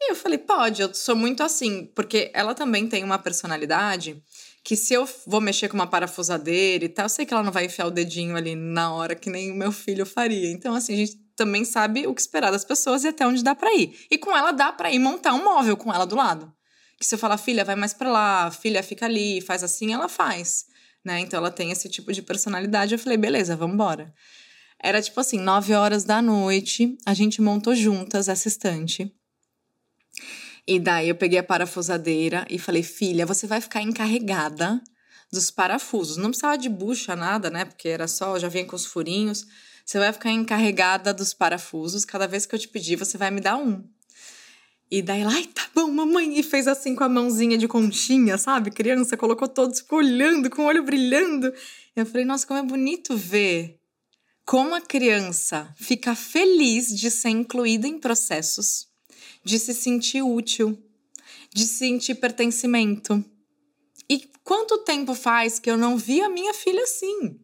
E 0.00 0.10
eu 0.10 0.14
falei: 0.14 0.38
Pode, 0.38 0.82
eu 0.82 0.92
sou 0.92 1.16
muito 1.16 1.42
assim, 1.42 1.90
porque 1.94 2.30
ela 2.34 2.54
também 2.54 2.86
tem 2.86 3.02
uma 3.02 3.18
personalidade 3.18 4.22
que 4.62 4.76
se 4.76 4.92
eu 4.92 5.08
vou 5.26 5.40
mexer 5.40 5.68
com 5.68 5.74
uma 5.76 5.86
parafusadeira 5.86 6.84
e 6.84 6.88
tal, 6.88 7.06
eu 7.06 7.10
sei 7.10 7.24
que 7.24 7.32
ela 7.32 7.42
não 7.42 7.52
vai 7.52 7.64
enfiar 7.64 7.86
o 7.86 7.90
dedinho 7.90 8.36
ali 8.36 8.54
na 8.54 8.92
hora 8.92 9.14
que 9.14 9.30
nem 9.30 9.52
o 9.52 9.54
meu 9.54 9.72
filho 9.72 10.04
faria. 10.04 10.50
Então, 10.50 10.74
assim, 10.74 10.92
a 10.92 10.96
gente 10.96 11.16
também 11.36 11.64
sabe 11.64 12.06
o 12.06 12.14
que 12.14 12.20
esperar 12.20 12.50
das 12.50 12.64
pessoas 12.64 13.04
e 13.04 13.08
até 13.08 13.26
onde 13.26 13.44
dá 13.44 13.54
para 13.54 13.72
ir. 13.74 13.96
E 14.10 14.18
com 14.18 14.36
ela 14.36 14.50
dá 14.50 14.72
para 14.72 14.90
ir 14.90 14.98
montar 14.98 15.34
um 15.34 15.44
móvel 15.44 15.76
com 15.76 15.94
ela 15.94 16.04
do 16.04 16.16
lado 16.16 16.55
que 16.98 17.06
se 17.06 17.14
eu 17.14 17.18
falar, 17.18 17.36
filha, 17.38 17.64
vai 17.64 17.76
mais 17.76 17.92
para 17.92 18.10
lá, 18.10 18.50
filha, 18.50 18.82
fica 18.82 19.06
ali, 19.06 19.40
faz 19.40 19.62
assim, 19.62 19.92
ela 19.92 20.08
faz, 20.08 20.66
né? 21.04 21.20
Então 21.20 21.38
ela 21.38 21.50
tem 21.50 21.70
esse 21.70 21.88
tipo 21.88 22.12
de 22.12 22.22
personalidade. 22.22 22.94
Eu 22.94 22.98
falei, 22.98 23.18
beleza, 23.18 23.56
vamos 23.56 23.74
embora. 23.74 24.14
Era 24.78 25.00
tipo 25.00 25.18
assim, 25.20 25.38
nove 25.38 25.74
horas 25.74 26.04
da 26.04 26.20
noite, 26.20 26.96
a 27.04 27.14
gente 27.14 27.40
montou 27.40 27.74
juntas 27.74 28.28
essa 28.28 28.48
estante. 28.48 29.12
E 30.66 30.80
daí 30.80 31.08
eu 31.08 31.14
peguei 31.14 31.38
a 31.38 31.44
parafusadeira 31.44 32.46
e 32.50 32.58
falei, 32.58 32.82
filha, 32.82 33.24
você 33.24 33.46
vai 33.46 33.60
ficar 33.60 33.82
encarregada 33.82 34.82
dos 35.32 35.50
parafusos. 35.50 36.16
Não 36.16 36.30
precisava 36.30 36.58
de 36.58 36.68
bucha, 36.68 37.14
nada, 37.14 37.50
né? 37.50 37.64
Porque 37.64 37.88
era 37.88 38.08
só, 38.08 38.38
já 38.38 38.48
vinha 38.48 38.64
com 38.64 38.74
os 38.74 38.86
furinhos. 38.86 39.46
Você 39.84 39.98
vai 39.98 40.12
ficar 40.12 40.30
encarregada 40.30 41.14
dos 41.14 41.32
parafusos. 41.32 42.04
Cada 42.04 42.26
vez 42.26 42.46
que 42.46 42.54
eu 42.54 42.58
te 42.58 42.68
pedir, 42.68 42.96
você 42.96 43.16
vai 43.16 43.30
me 43.30 43.40
dar 43.40 43.56
um. 43.56 43.84
E 44.90 45.02
daí 45.02 45.22
ela, 45.22 45.32
ai, 45.32 45.44
tá 45.46 45.66
bom, 45.74 45.90
mamãe. 45.90 46.38
E 46.38 46.42
fez 46.42 46.68
assim 46.68 46.94
com 46.94 47.04
a 47.04 47.08
mãozinha 47.08 47.58
de 47.58 47.66
conchinha, 47.66 48.38
sabe? 48.38 48.70
Criança, 48.70 49.16
colocou 49.16 49.48
todos, 49.48 49.84
olhando, 49.90 50.48
com 50.48 50.62
o 50.62 50.66
olho 50.66 50.82
brilhando. 50.82 51.52
Eu 51.94 52.06
falei, 52.06 52.24
nossa, 52.24 52.46
como 52.46 52.60
é 52.60 52.62
bonito 52.62 53.16
ver 53.16 53.80
como 54.46 54.76
a 54.76 54.80
criança 54.80 55.74
fica 55.76 56.14
feliz 56.14 56.96
de 56.96 57.10
ser 57.10 57.30
incluída 57.30 57.88
em 57.88 57.98
processos, 57.98 58.86
de 59.44 59.58
se 59.58 59.74
sentir 59.74 60.22
útil, 60.22 60.78
de 61.52 61.64
sentir 61.64 62.14
pertencimento. 62.14 63.22
E 64.08 64.30
quanto 64.44 64.78
tempo 64.84 65.14
faz 65.14 65.58
que 65.58 65.68
eu 65.68 65.76
não 65.76 65.98
vi 65.98 66.22
a 66.22 66.28
minha 66.28 66.54
filha 66.54 66.84
assim? 66.84 67.40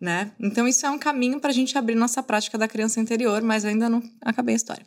Né? 0.00 0.32
Então, 0.40 0.66
isso 0.66 0.86
é 0.86 0.90
um 0.90 0.98
caminho 0.98 1.38
para 1.38 1.50
a 1.50 1.54
gente 1.54 1.76
abrir 1.76 1.94
nossa 1.94 2.22
prática 2.22 2.56
da 2.56 2.66
criança 2.66 2.98
interior, 2.98 3.42
mas 3.42 3.62
eu 3.62 3.70
ainda 3.70 3.88
não 3.90 4.02
acabei 4.22 4.54
a 4.54 4.56
história. 4.56 4.86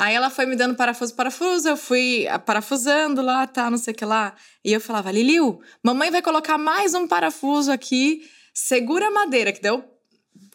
Aí 0.00 0.14
ela 0.14 0.30
foi 0.30 0.46
me 0.46 0.56
dando 0.56 0.74
parafuso, 0.74 1.14
parafuso, 1.14 1.68
eu 1.68 1.76
fui 1.76 2.24
parafusando 2.46 3.20
lá, 3.20 3.46
tá, 3.46 3.70
não 3.70 3.76
sei 3.76 3.92
o 3.92 3.94
que 3.94 4.04
lá. 4.06 4.34
E 4.64 4.72
eu 4.72 4.80
falava, 4.80 5.12
Liliu, 5.12 5.60
mamãe 5.82 6.10
vai 6.10 6.22
colocar 6.22 6.56
mais 6.56 6.94
um 6.94 7.06
parafuso 7.06 7.70
aqui, 7.70 8.22
segura 8.54 9.08
a 9.08 9.10
madeira, 9.10 9.52
que 9.52 9.60
daí 9.60 9.72
eu 9.72 9.84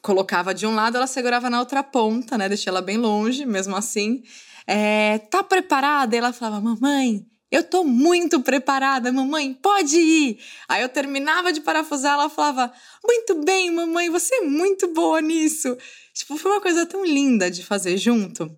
colocava 0.02 0.52
de 0.52 0.66
um 0.66 0.74
lado, 0.74 0.98
ela 0.98 1.06
segurava 1.06 1.48
na 1.48 1.60
outra 1.60 1.84
ponta, 1.84 2.40
né? 2.40 2.50
Deixei 2.50 2.72
ela 2.72 2.82
bem 2.82 2.98
longe, 2.98 3.46
mesmo 3.46 3.76
assim. 3.76 4.24
É, 4.66 5.20
tá 5.20 5.44
preparada? 5.44 6.16
E 6.16 6.18
ela 6.18 6.34
falava, 6.34 6.60
mamãe, 6.60 7.24
eu 7.52 7.62
tô 7.62 7.84
muito 7.84 8.42
preparada, 8.42 9.12
mamãe, 9.12 9.54
pode 9.54 9.96
ir. 9.96 10.40
Aí 10.68 10.82
eu 10.82 10.90
terminava 10.90 11.54
de 11.54 11.62
parafusar, 11.62 12.14
ela 12.14 12.32
falava, 12.32 12.74
muito 13.04 13.36
bem, 13.44 13.70
mamãe, 13.70 14.10
você 14.10 14.38
é 14.38 14.42
muito 14.42 14.92
boa 14.92 15.22
nisso. 15.22 15.78
Tipo, 16.16 16.36
foi 16.36 16.52
uma 16.52 16.62
coisa 16.62 16.84
tão 16.88 17.06
linda 17.06 17.52
de 17.52 17.64
fazer 17.64 17.96
junto. 17.96 18.52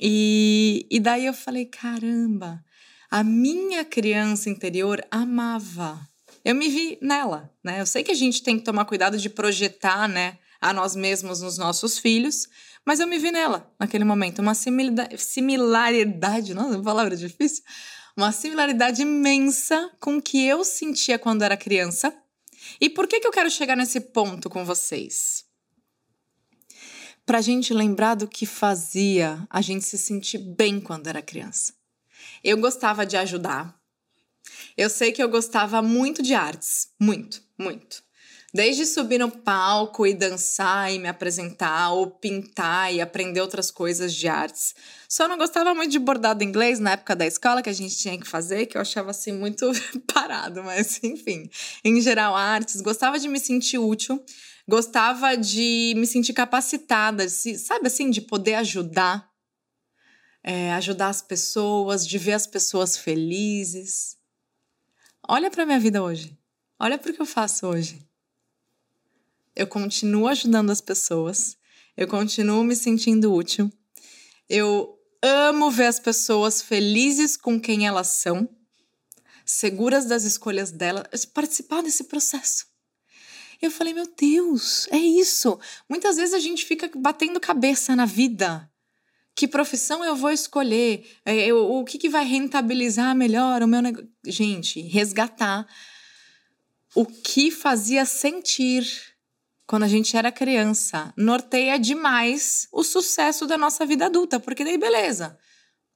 E, 0.00 0.86
e 0.90 0.98
daí 0.98 1.26
eu 1.26 1.34
falei: 1.34 1.66
caramba, 1.66 2.64
a 3.10 3.22
minha 3.22 3.84
criança 3.84 4.48
interior 4.48 5.04
amava. 5.10 6.00
Eu 6.44 6.54
me 6.54 6.68
vi 6.68 6.98
nela, 7.02 7.52
né? 7.62 7.80
Eu 7.80 7.86
sei 7.86 8.02
que 8.02 8.10
a 8.10 8.14
gente 8.14 8.42
tem 8.42 8.58
que 8.58 8.64
tomar 8.64 8.86
cuidado 8.86 9.18
de 9.18 9.28
projetar, 9.28 10.08
né, 10.08 10.38
a 10.60 10.72
nós 10.72 10.96
mesmos 10.96 11.42
nos 11.42 11.58
nossos 11.58 11.98
filhos, 11.98 12.48
mas 12.84 12.98
eu 12.98 13.06
me 13.06 13.18
vi 13.18 13.30
nela 13.30 13.70
naquele 13.78 14.04
momento. 14.04 14.40
Uma 14.40 14.54
similaridade, 14.54 16.54
nossa, 16.54 16.82
palavra 16.82 17.14
difícil. 17.14 17.62
Uma 18.16 18.32
similaridade 18.32 19.02
imensa 19.02 19.90
com 20.00 20.16
o 20.16 20.22
que 20.22 20.46
eu 20.46 20.64
sentia 20.64 21.18
quando 21.18 21.42
era 21.42 21.56
criança. 21.56 22.14
E 22.80 22.88
por 22.88 23.06
que, 23.06 23.20
que 23.20 23.26
eu 23.26 23.32
quero 23.32 23.50
chegar 23.50 23.76
nesse 23.76 24.00
ponto 24.00 24.48
com 24.48 24.64
vocês? 24.64 25.44
Para 27.24 27.38
a 27.38 27.42
gente 27.42 27.72
lembrar 27.72 28.14
do 28.14 28.26
que 28.26 28.46
fazia 28.46 29.46
a 29.48 29.60
gente 29.60 29.84
se 29.84 29.98
sentir 29.98 30.38
bem 30.38 30.80
quando 30.80 31.06
era 31.06 31.22
criança. 31.22 31.72
Eu 32.42 32.56
gostava 32.58 33.06
de 33.06 33.16
ajudar, 33.16 33.78
Eu 34.76 34.90
sei 34.90 35.12
que 35.12 35.22
eu 35.22 35.28
gostava 35.28 35.80
muito 35.82 36.22
de 36.22 36.34
artes, 36.34 36.88
muito, 36.98 37.42
muito. 37.58 38.02
Desde 38.52 38.84
subir 38.84 39.18
no 39.18 39.30
palco 39.30 40.04
e 40.04 40.12
dançar 40.12 40.92
e 40.92 40.98
me 40.98 41.08
apresentar, 41.08 41.92
ou 41.92 42.10
pintar 42.10 42.92
e 42.92 43.00
aprender 43.00 43.40
outras 43.40 43.70
coisas 43.70 44.12
de 44.12 44.26
artes. 44.26 44.74
Só 45.08 45.28
não 45.28 45.38
gostava 45.38 45.72
muito 45.72 45.92
de 45.92 46.00
bordado 46.00 46.42
inglês 46.42 46.80
na 46.80 46.92
época 46.92 47.14
da 47.14 47.26
escola 47.26 47.62
que 47.62 47.70
a 47.70 47.72
gente 47.72 47.96
tinha 47.96 48.18
que 48.18 48.26
fazer, 48.26 48.66
que 48.66 48.76
eu 48.76 48.80
achava 48.80 49.10
assim 49.10 49.30
muito 49.30 49.70
parado, 50.12 50.64
mas 50.64 50.98
enfim. 51.04 51.48
Em 51.84 52.00
geral, 52.00 52.34
artes. 52.34 52.80
Gostava 52.80 53.20
de 53.20 53.28
me 53.28 53.38
sentir 53.38 53.78
útil, 53.78 54.20
gostava 54.70 55.36
de 55.36 55.92
me 55.96 56.06
sentir 56.06 56.32
capacitada, 56.32 57.28
sabe 57.28 57.88
assim, 57.88 58.08
de 58.08 58.20
poder 58.20 58.54
ajudar, 58.54 59.28
é, 60.42 60.72
ajudar 60.74 61.08
as 61.08 61.20
pessoas, 61.20 62.06
de 62.06 62.16
ver 62.16 62.32
as 62.34 62.46
pessoas 62.46 62.96
felizes. 62.96 64.16
Olha 65.28 65.50
para 65.50 65.66
minha 65.66 65.80
vida 65.80 66.02
hoje. 66.02 66.38
Olha 66.78 66.96
para 66.96 67.10
o 67.10 67.14
que 67.14 67.20
eu 67.20 67.26
faço 67.26 67.66
hoje 67.66 68.08
eu 69.60 69.66
continuo 69.66 70.26
ajudando 70.26 70.70
as 70.70 70.80
pessoas, 70.80 71.56
eu 71.94 72.08
continuo 72.08 72.64
me 72.64 72.74
sentindo 72.74 73.30
útil, 73.30 73.70
eu 74.48 74.98
amo 75.22 75.70
ver 75.70 75.84
as 75.84 76.00
pessoas 76.00 76.62
felizes 76.62 77.36
com 77.36 77.60
quem 77.60 77.86
elas 77.86 78.06
são, 78.06 78.48
seguras 79.44 80.06
das 80.06 80.24
escolhas 80.24 80.70
delas, 80.70 81.26
participar 81.26 81.82
desse 81.82 82.04
processo. 82.04 82.69
Eu 83.60 83.70
falei, 83.70 83.92
meu 83.92 84.08
Deus, 84.16 84.88
é 84.90 84.96
isso. 84.96 85.58
Muitas 85.88 86.16
vezes 86.16 86.34
a 86.34 86.38
gente 86.38 86.64
fica 86.64 86.90
batendo 86.96 87.38
cabeça 87.38 87.94
na 87.94 88.06
vida. 88.06 88.70
Que 89.34 89.46
profissão 89.46 90.04
eu 90.04 90.16
vou 90.16 90.30
escolher? 90.30 91.06
É, 91.24 91.46
eu, 91.46 91.70
o 91.70 91.84
que, 91.84 91.98
que 91.98 92.08
vai 92.08 92.24
rentabilizar 92.24 93.14
melhor 93.14 93.62
o 93.62 93.68
meu 93.68 93.82
negócio? 93.82 94.08
Gente, 94.26 94.80
resgatar 94.80 95.66
o 96.94 97.04
que 97.06 97.50
fazia 97.50 98.04
sentir 98.04 98.84
quando 99.66 99.84
a 99.84 99.88
gente 99.88 100.16
era 100.16 100.32
criança, 100.32 101.14
norteia 101.16 101.78
demais 101.78 102.66
o 102.72 102.82
sucesso 102.82 103.46
da 103.46 103.56
nossa 103.56 103.86
vida 103.86 104.06
adulta, 104.06 104.40
porque 104.40 104.64
daí 104.64 104.76
beleza. 104.76 105.38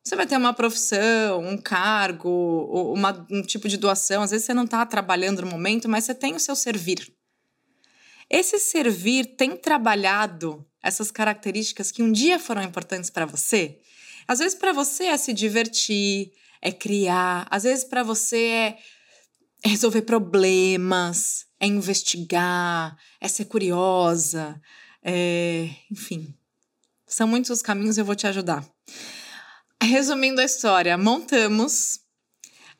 Você 0.04 0.14
vai 0.14 0.26
ter 0.26 0.36
uma 0.36 0.52
profissão, 0.52 1.40
um 1.40 1.56
cargo, 1.56 2.30
uma, 2.94 3.26
um 3.30 3.42
tipo 3.42 3.66
de 3.66 3.78
doação. 3.78 4.22
Às 4.22 4.30
vezes 4.30 4.44
você 4.44 4.52
não 4.52 4.64
está 4.64 4.84
trabalhando 4.84 5.40
no 5.40 5.50
momento, 5.50 5.88
mas 5.88 6.04
você 6.04 6.14
tem 6.14 6.36
o 6.36 6.38
seu 6.38 6.54
servir. 6.54 7.10
Esse 8.34 8.58
servir 8.58 9.36
tem 9.36 9.56
trabalhado 9.56 10.66
essas 10.82 11.12
características 11.12 11.92
que 11.92 12.02
um 12.02 12.10
dia 12.10 12.36
foram 12.36 12.64
importantes 12.64 13.08
para 13.08 13.24
você? 13.24 13.78
Às 14.26 14.40
vezes 14.40 14.56
para 14.56 14.72
você 14.72 15.04
é 15.04 15.16
se 15.16 15.32
divertir, 15.32 16.32
é 16.60 16.72
criar, 16.72 17.46
às 17.48 17.62
vezes 17.62 17.84
para 17.84 18.02
você 18.02 18.38
é 18.48 18.78
resolver 19.64 20.02
problemas, 20.02 21.46
é 21.60 21.68
investigar, 21.68 22.98
é 23.20 23.28
ser 23.28 23.44
curiosa, 23.44 24.60
é... 25.00 25.70
enfim. 25.88 26.34
São 27.06 27.28
muitos 27.28 27.50
os 27.50 27.62
caminhos 27.62 27.98
eu 27.98 28.04
vou 28.04 28.16
te 28.16 28.26
ajudar. 28.26 28.68
Resumindo 29.80 30.40
a 30.40 30.44
história, 30.44 30.98
montamos. 30.98 32.00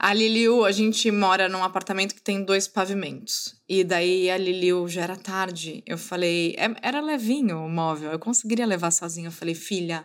A 0.06 0.12
Liliu, 0.12 0.66
a 0.66 0.70
gente 0.70 1.10
mora 1.10 1.48
num 1.48 1.64
apartamento 1.64 2.14
que 2.14 2.20
tem 2.20 2.44
dois 2.44 2.68
pavimentos. 2.68 3.54
E 3.66 3.82
daí 3.82 4.28
a 4.28 4.36
Liliu 4.36 4.86
já 4.86 5.00
era 5.00 5.16
tarde. 5.16 5.82
Eu 5.86 5.96
falei, 5.96 6.54
é, 6.58 6.66
era 6.82 7.00
levinho 7.00 7.64
o 7.64 7.70
móvel, 7.70 8.12
eu 8.12 8.18
conseguiria 8.18 8.66
levar 8.66 8.90
sozinha. 8.90 9.28
Eu 9.28 9.32
falei, 9.32 9.54
filha, 9.54 10.04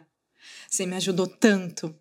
você 0.69 0.85
me 0.85 0.95
ajudou 0.95 1.27
tanto. 1.27 1.93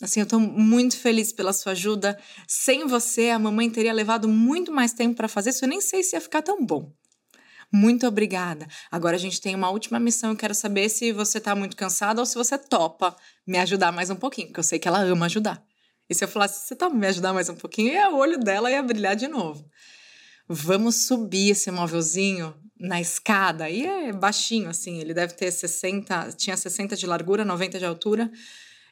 Assim, 0.00 0.20
eu 0.20 0.26
tô 0.26 0.40
muito 0.40 0.96
feliz 0.96 1.34
pela 1.34 1.52
sua 1.52 1.72
ajuda. 1.72 2.18
Sem 2.48 2.86
você, 2.86 3.28
a 3.28 3.38
mamãe 3.38 3.68
teria 3.68 3.92
levado 3.92 4.26
muito 4.26 4.72
mais 4.72 4.94
tempo 4.94 5.14
para 5.14 5.28
fazer 5.28 5.50
isso. 5.50 5.66
Eu 5.66 5.68
nem 5.68 5.82
sei 5.82 6.02
se 6.02 6.16
ia 6.16 6.22
ficar 6.22 6.40
tão 6.40 6.64
bom. 6.64 6.90
Muito 7.70 8.06
obrigada. 8.06 8.66
Agora 8.90 9.16
a 9.16 9.20
gente 9.20 9.38
tem 9.38 9.54
uma 9.54 9.68
última 9.68 10.00
missão. 10.00 10.30
Eu 10.30 10.36
quero 10.36 10.54
saber 10.54 10.88
se 10.88 11.12
você 11.12 11.38
tá 11.38 11.54
muito 11.54 11.76
cansada 11.76 12.22
ou 12.22 12.24
se 12.24 12.36
você 12.36 12.56
topa 12.56 13.14
me 13.46 13.58
ajudar 13.58 13.92
mais 13.92 14.08
um 14.08 14.16
pouquinho, 14.16 14.46
porque 14.46 14.60
eu 14.60 14.64
sei 14.64 14.78
que 14.78 14.88
ela 14.88 15.02
ama 15.02 15.26
ajudar. 15.26 15.62
E 16.08 16.14
se 16.14 16.24
eu 16.24 16.28
falasse, 16.28 16.66
você 16.66 16.76
topa 16.76 16.94
me 16.94 17.06
ajudar 17.06 17.32
mais 17.32 17.48
um 17.48 17.54
pouquinho, 17.54 17.92
e 17.92 17.98
o 18.08 18.16
olho 18.16 18.38
dela 18.38 18.70
ia 18.70 18.82
brilhar 18.82 19.16
de 19.16 19.28
novo. 19.28 19.68
Vamos 20.46 21.06
subir 21.06 21.50
esse 21.50 21.70
móvelzinho 21.70 22.54
na 22.78 23.00
escada. 23.00 23.70
E 23.70 23.86
é 23.86 24.12
baixinho, 24.12 24.68
assim, 24.68 25.00
ele 25.00 25.14
deve 25.14 25.34
ter 25.34 25.50
60, 25.50 26.32
tinha 26.36 26.56
60 26.56 26.96
de 26.96 27.06
largura, 27.06 27.44
90 27.44 27.78
de 27.78 27.86
altura. 27.86 28.30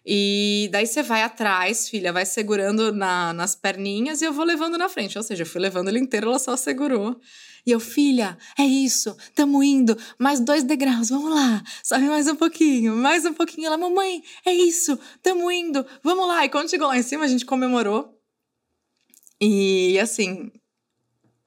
E 0.05 0.69
daí 0.73 0.87
você 0.87 1.03
vai 1.03 1.23
atrás, 1.23 1.89
filha, 1.89 2.13
vai 2.13 2.27
segurando 2.27 2.93
na, 2.93 3.33
nas 3.33 3.55
perninhas 3.55 4.21
e 4.21 4.25
eu 4.25 4.33
vou 4.33 4.45
levando 4.45 4.77
na 4.77 4.89
frente. 4.89 5.17
Ou 5.17 5.23
seja, 5.23 5.43
eu 5.43 5.47
fui 5.47 5.61
levando 5.61 5.89
ele 5.89 6.01
inteiro, 6.01 6.29
ela 6.29 6.39
só 6.39 6.57
segurou. 6.57 7.21
E 7.65 7.71
eu, 7.71 7.79
filha, 7.79 8.37
é 8.59 8.65
isso, 8.65 9.17
tamo 9.35 9.63
indo, 9.63 9.97
mais 10.19 10.41
dois 10.41 10.65
degraus, 10.65 11.11
vamos 11.11 11.33
lá, 11.33 11.63
sobe 11.85 12.07
mais 12.07 12.27
um 12.27 12.35
pouquinho, 12.35 12.97
mais 12.97 13.25
um 13.25 13.33
pouquinho. 13.33 13.69
Ela, 13.69 13.79
mamãe, 13.79 14.23
é 14.45 14.53
isso, 14.53 14.99
tamo 15.23 15.51
indo, 15.51 15.87
vamos 16.03 16.27
lá. 16.27 16.45
E 16.45 16.49
quando 16.49 16.69
chegou 16.69 16.89
lá 16.89 16.99
em 16.99 17.03
cima, 17.03 17.25
a 17.25 17.29
gente 17.29 17.47
comemorou. 17.47 18.19
E 19.41 19.99
assim, 20.01 20.51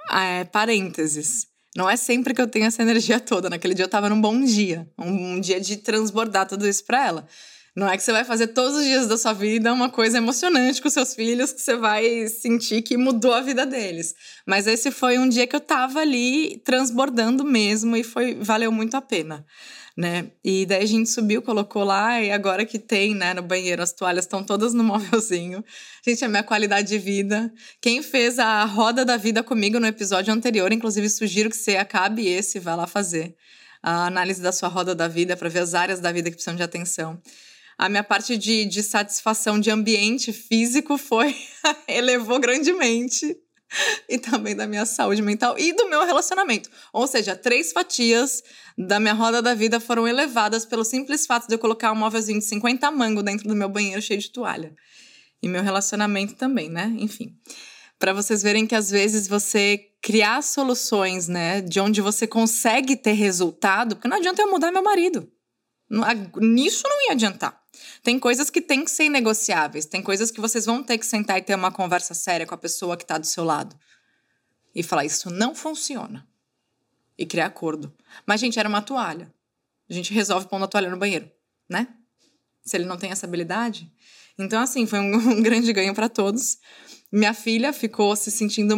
é, 0.10 0.46
parênteses. 0.46 1.48
Não 1.76 1.90
é 1.90 1.98
sempre 1.98 2.34
que 2.34 2.42
eu 2.42 2.48
tenho 2.48 2.66
essa 2.66 2.82
energia 2.82 3.20
toda. 3.20 3.50
Naquele 3.50 3.74
dia 3.74 3.84
eu 3.84 3.90
tava 3.90 4.10
num 4.10 4.22
bom 4.22 4.42
dia, 4.42 4.90
um, 4.98 5.34
um 5.34 5.40
dia 5.42 5.60
de 5.60 5.76
transbordar 5.78 6.48
tudo 6.48 6.66
isso 6.66 6.86
pra 6.86 7.06
ela. 7.06 7.28
Não 7.76 7.90
é 7.90 7.98
que 7.98 8.04
você 8.04 8.14
vai 8.14 8.24
fazer 8.24 8.48
todos 8.48 8.78
os 8.78 8.86
dias 8.86 9.06
da 9.06 9.18
sua 9.18 9.34
vida 9.34 9.74
uma 9.74 9.90
coisa 9.90 10.18
emocionante 10.18 10.82
com 10.82 10.90
seus 10.90 11.14
filhos 11.14 11.52
que 11.52 11.60
você 11.60 11.76
vai 11.76 12.26
sentir 12.30 12.82
que 12.82 12.96
mudou 12.96 13.34
a 13.34 13.42
vida 13.42 13.66
deles. 13.66 14.16
Mas 14.46 14.66
esse 14.66 14.92
foi 14.92 15.20
um 15.20 15.28
dia 15.28 15.46
que 15.46 15.54
eu 15.54 15.60
tava 15.60 16.00
ali 16.00 16.62
transbordando 16.64 17.44
mesmo 17.44 17.98
e 17.98 18.04
foi 18.04 18.36
valeu 18.36 18.72
muito 18.72 18.96
a 18.96 19.02
pena. 19.02 19.46
Né? 19.98 20.28
E 20.42 20.66
daí 20.66 20.84
a 20.84 20.86
gente 20.86 21.10
subiu, 21.10 21.42
colocou 21.42 21.84
lá, 21.84 22.22
e 22.22 22.32
agora 22.32 22.66
que 22.66 22.78
tem, 22.80 23.16
né, 23.16 23.34
no 23.34 23.42
banheiro, 23.42 23.82
as 23.82 23.94
toalhas 23.94 24.26
estão 24.26 24.44
todas 24.44 24.74
no 24.74 24.84
móvelzinho. 24.84 25.64
Gente, 26.06 26.24
a 26.24 26.30
minha 26.30 26.44
qualidade 26.44 26.88
de 26.88 26.98
vida. 26.98 27.54
Quem 27.82 28.02
fez 28.02 28.40
a 28.40 28.64
roda 28.64 29.04
da 29.04 29.18
vida 29.18 29.44
comigo 29.44 29.80
no 29.82 29.88
episódio 29.88 30.34
anterior, 30.34 30.72
inclusive 30.72 31.10
sugiro 31.10 31.50
que 31.50 31.58
você 31.58 31.76
acabe 31.76 32.26
esse, 32.26 32.58
vá 32.58 32.74
lá 32.76 32.88
fazer 32.88 33.36
a 33.84 34.06
análise 34.08 34.42
da 34.42 34.52
sua 34.54 34.70
roda 34.70 34.96
da 34.96 35.08
vida 35.10 35.36
para 35.36 35.50
ver 35.50 35.60
as 35.60 35.74
áreas 35.74 36.00
da 36.00 36.12
vida 36.12 36.30
que 36.30 36.36
precisam 36.36 36.56
de 36.56 36.64
atenção 36.64 37.22
a 37.78 37.90
minha 37.90 38.04
parte 38.04 38.38
de, 38.38 38.66
de 38.66 38.82
satisfação 38.82 39.60
de 39.60 39.70
ambiente 39.70 40.32
físico 40.32 40.98
foi 40.98 41.36
elevou 41.88 42.40
grandemente 42.40 43.38
e 44.10 44.18
também 44.18 44.56
da 44.56 44.68
minha 44.68 44.86
saúde 44.86 45.22
mental 45.22 45.58
e 45.58 45.74
do 45.74 45.90
meu 45.90 46.06
relacionamento. 46.06 46.70
Ou 46.94 47.08
seja, 47.08 47.36
três 47.36 47.72
fatias 47.72 48.44
da 48.78 49.00
minha 49.00 49.14
roda 49.14 49.42
da 49.42 49.54
vida 49.54 49.80
foram 49.80 50.08
elevadas 50.08 50.66
pelo 50.66 50.84
simples 50.84 51.26
fato 51.26 51.48
de 51.48 51.56
eu 51.56 51.60
colocar 51.60 51.92
um 51.92 51.96
móvelzinho 51.96 52.40
de 52.40 52.46
50 52.46 52.90
mango 52.92 53.24
dentro 53.24 53.48
do 53.48 53.56
meu 53.56 53.70
banheiro 53.70 54.02
cheio 54.02 54.20
de 54.20 54.32
toalha. 54.32 54.74
E 55.42 55.48
meu 55.48 55.62
relacionamento 55.62 56.36
também, 56.36 56.70
né? 56.70 56.94
Enfim. 56.98 57.36
Para 58.00 58.14
vocês 58.14 58.42
verem 58.42 58.68
que 58.68 58.76
às 58.76 58.90
vezes 58.90 59.28
você 59.28 59.80
criar 60.02 60.42
soluções, 60.44 61.28
né, 61.28 61.62
de 61.62 61.80
onde 61.80 62.02
você 62.02 62.28
consegue 62.28 62.96
ter 62.96 63.14
resultado, 63.14 63.96
porque 63.96 64.08
não 64.08 64.18
adianta 64.18 64.42
eu 64.42 64.52
mudar 64.52 64.72
meu 64.72 64.84
marido. 64.84 65.28
Nisso 66.38 66.84
não 66.86 67.08
ia 67.08 67.14
adiantar. 67.14 67.60
Tem 68.04 68.20
coisas 68.20 68.50
que 68.50 68.62
têm 68.62 68.84
que 68.84 68.92
ser 68.92 69.10
negociáveis, 69.10 69.86
tem 69.86 70.02
coisas 70.02 70.32
que 70.32 70.42
vocês 70.42 70.66
vão 70.66 70.84
ter 70.84 70.98
que 70.98 71.06
sentar 71.06 71.38
e 71.38 71.42
ter 71.42 71.56
uma 71.56 71.72
conversa 71.72 72.14
séria 72.14 72.46
com 72.46 72.56
a 72.56 72.58
pessoa 72.58 72.98
que 72.98 73.04
está 73.04 73.18
do 73.18 73.26
seu 73.26 73.44
lado. 73.44 73.76
E 74.74 74.84
falar, 74.84 75.06
isso 75.06 75.30
não 75.30 75.56
funciona. 75.56 76.28
E 77.18 77.26
criar 77.26 77.46
acordo. 77.46 77.94
Mas, 78.26 78.42
gente, 78.42 78.60
era 78.60 78.68
uma 78.68 78.82
toalha. 78.82 79.34
A 79.90 79.94
gente 79.94 80.14
resolve 80.14 80.48
pondo 80.48 80.66
a 80.66 80.68
toalha 80.68 80.90
no 80.90 80.98
banheiro, 80.98 81.32
né? 81.70 81.88
Se 82.64 82.76
ele 82.76 82.86
não 82.86 82.98
tem 82.98 83.12
essa 83.12 83.26
habilidade. 83.26 83.90
Então, 84.38 84.62
assim, 84.62 84.86
foi 84.86 85.00
um, 85.00 85.16
um 85.38 85.42
grande 85.42 85.72
ganho 85.72 85.94
para 85.94 86.10
todos. 86.10 86.58
Minha 87.12 87.34
filha 87.34 87.72
ficou 87.72 88.16
se 88.16 88.30
sentindo 88.30 88.76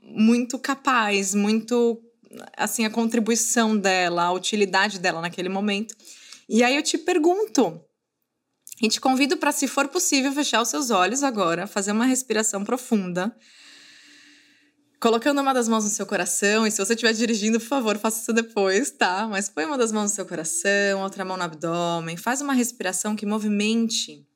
muito 0.00 0.58
capaz, 0.58 1.34
muito 1.34 2.00
assim 2.56 2.84
a 2.84 2.90
contribuição 2.90 3.76
dela, 3.76 4.24
a 4.24 4.32
utilidade 4.32 4.98
dela 4.98 5.20
naquele 5.20 5.48
momento. 5.48 5.94
E 6.48 6.62
aí 6.62 6.76
eu 6.76 6.82
te 6.82 6.98
pergunto, 6.98 7.80
e 8.80 8.88
te 8.88 9.00
convido 9.00 9.36
para, 9.36 9.52
se 9.52 9.68
for 9.68 9.88
possível, 9.88 10.32
fechar 10.32 10.62
os 10.62 10.68
seus 10.68 10.90
olhos 10.90 11.22
agora, 11.22 11.66
fazer 11.66 11.92
uma 11.92 12.06
respiração 12.06 12.64
profunda. 12.64 13.34
Colocando 15.00 15.40
uma 15.40 15.54
das 15.54 15.66
mãos 15.66 15.84
no 15.84 15.90
seu 15.90 16.06
coração, 16.06 16.66
e 16.66 16.70
se 16.70 16.76
você 16.76 16.92
estiver 16.92 17.12
dirigindo, 17.14 17.58
por 17.58 17.66
favor, 17.66 17.96
faça 17.98 18.20
isso 18.20 18.32
depois, 18.32 18.90
tá? 18.90 19.26
Mas 19.28 19.48
põe 19.48 19.64
uma 19.64 19.78
das 19.78 19.92
mãos 19.92 20.10
no 20.10 20.14
seu 20.14 20.26
coração, 20.26 21.02
outra 21.02 21.24
mão 21.24 21.36
no 21.36 21.42
abdômen, 21.42 22.16
faz 22.16 22.40
uma 22.42 22.52
respiração 22.52 23.16
que 23.16 23.24
movimente 23.24 24.26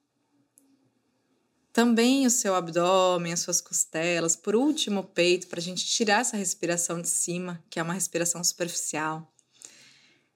também 1.74 2.24
o 2.24 2.30
seu 2.30 2.54
abdômen, 2.54 3.32
as 3.32 3.40
suas 3.40 3.60
costelas, 3.60 4.36
por 4.36 4.54
último 4.54 5.00
o 5.00 5.04
peito, 5.04 5.48
para 5.48 5.58
a 5.58 5.62
gente 5.62 5.84
tirar 5.84 6.20
essa 6.20 6.36
respiração 6.36 7.02
de 7.02 7.08
cima, 7.08 7.62
que 7.68 7.80
é 7.80 7.82
uma 7.82 7.92
respiração 7.92 8.42
superficial. 8.44 9.28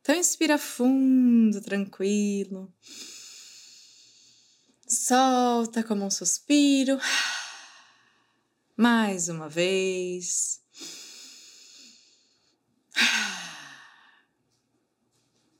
Então, 0.00 0.16
inspira 0.16 0.58
fundo, 0.58 1.60
tranquilo. 1.60 2.72
Solta 4.88 5.84
como 5.84 6.06
um 6.06 6.10
suspiro. 6.10 6.98
Mais 8.74 9.28
uma 9.28 9.46
vez. 9.46 10.62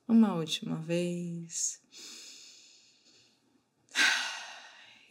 Uma 0.08 0.34
última 0.34 0.76
vez. 0.76 1.78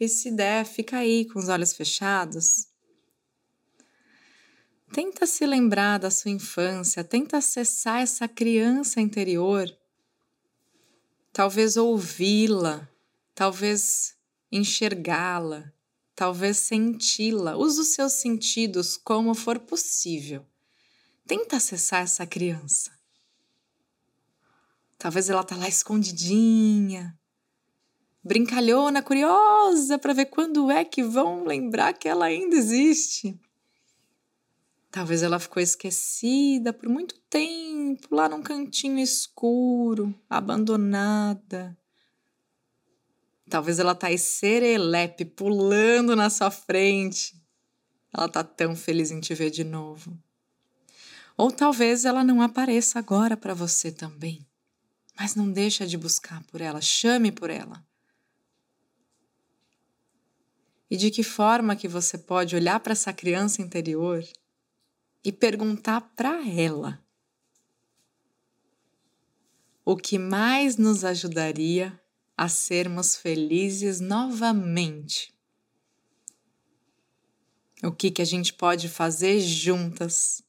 E 0.00 0.08
se 0.08 0.32
der, 0.32 0.64
fica 0.64 0.98
aí 0.98 1.24
com 1.24 1.38
os 1.38 1.48
olhos 1.48 1.72
fechados. 1.72 2.66
Tenta 4.92 5.26
se 5.26 5.46
lembrar 5.46 5.98
da 5.98 6.10
sua 6.10 6.32
infância, 6.32 7.04
tenta 7.04 7.36
acessar 7.36 8.00
essa 8.00 8.26
criança 8.26 9.00
interior. 9.00 9.68
Talvez 11.32 11.76
ouvi-la, 11.76 12.88
talvez 13.38 14.16
enxergá-la, 14.50 15.72
talvez 16.12 16.56
senti-la. 16.56 17.56
Use 17.56 17.80
os 17.80 17.86
seus 17.94 18.14
sentidos 18.14 18.96
como 18.96 19.32
for 19.32 19.60
possível. 19.60 20.44
Tenta 21.24 21.58
acessar 21.58 22.02
essa 22.02 22.26
criança. 22.26 22.90
Talvez 24.98 25.30
ela 25.30 25.44
tá 25.44 25.54
lá 25.54 25.68
escondidinha, 25.68 27.16
brincalhona, 28.24 29.04
curiosa 29.04 30.00
para 30.00 30.14
ver 30.14 30.26
quando 30.26 30.68
é 30.68 30.84
que 30.84 31.04
vão 31.04 31.44
lembrar 31.44 31.92
que 31.92 32.08
ela 32.08 32.24
ainda 32.24 32.56
existe. 32.56 33.38
Talvez 34.90 35.22
ela 35.22 35.38
ficou 35.38 35.62
esquecida 35.62 36.72
por 36.72 36.88
muito 36.88 37.14
tempo, 37.30 38.16
lá 38.16 38.28
num 38.28 38.42
cantinho 38.42 38.98
escuro, 38.98 40.12
abandonada. 40.28 41.78
Talvez 43.48 43.78
ela 43.78 43.94
tá 43.94 44.08
aí 44.08 44.18
serelepe, 44.18 45.24
pulando 45.24 46.14
na 46.14 46.28
sua 46.28 46.50
frente. 46.50 47.34
Ela 48.12 48.28
tá 48.28 48.44
tão 48.44 48.76
feliz 48.76 49.10
em 49.10 49.20
te 49.20 49.34
ver 49.34 49.50
de 49.50 49.64
novo. 49.64 50.16
Ou 51.36 51.50
talvez 51.50 52.04
ela 52.04 52.24
não 52.24 52.42
apareça 52.42 52.98
agora 52.98 53.36
para 53.36 53.54
você 53.54 53.90
também. 53.92 54.46
Mas 55.18 55.34
não 55.34 55.50
deixa 55.50 55.86
de 55.86 55.96
buscar 55.96 56.42
por 56.44 56.60
ela, 56.60 56.80
chame 56.80 57.32
por 57.32 57.50
ela. 57.50 57.84
E 60.90 60.96
de 60.96 61.10
que 61.10 61.22
forma 61.22 61.76
que 61.76 61.88
você 61.88 62.16
pode 62.16 62.56
olhar 62.56 62.80
para 62.80 62.92
essa 62.92 63.12
criança 63.12 63.60
interior 63.62 64.24
e 65.24 65.32
perguntar 65.32 66.00
para 66.16 66.46
ela 66.48 67.02
o 69.84 69.96
que 69.96 70.18
mais 70.18 70.76
nos 70.76 71.04
ajudaria 71.04 71.98
a 72.38 72.48
sermos 72.48 73.16
felizes 73.16 73.98
novamente. 73.98 75.34
O 77.82 77.90
que, 77.90 78.12
que 78.12 78.22
a 78.22 78.24
gente 78.24 78.54
pode 78.54 78.88
fazer 78.88 79.40
juntas 79.40 80.40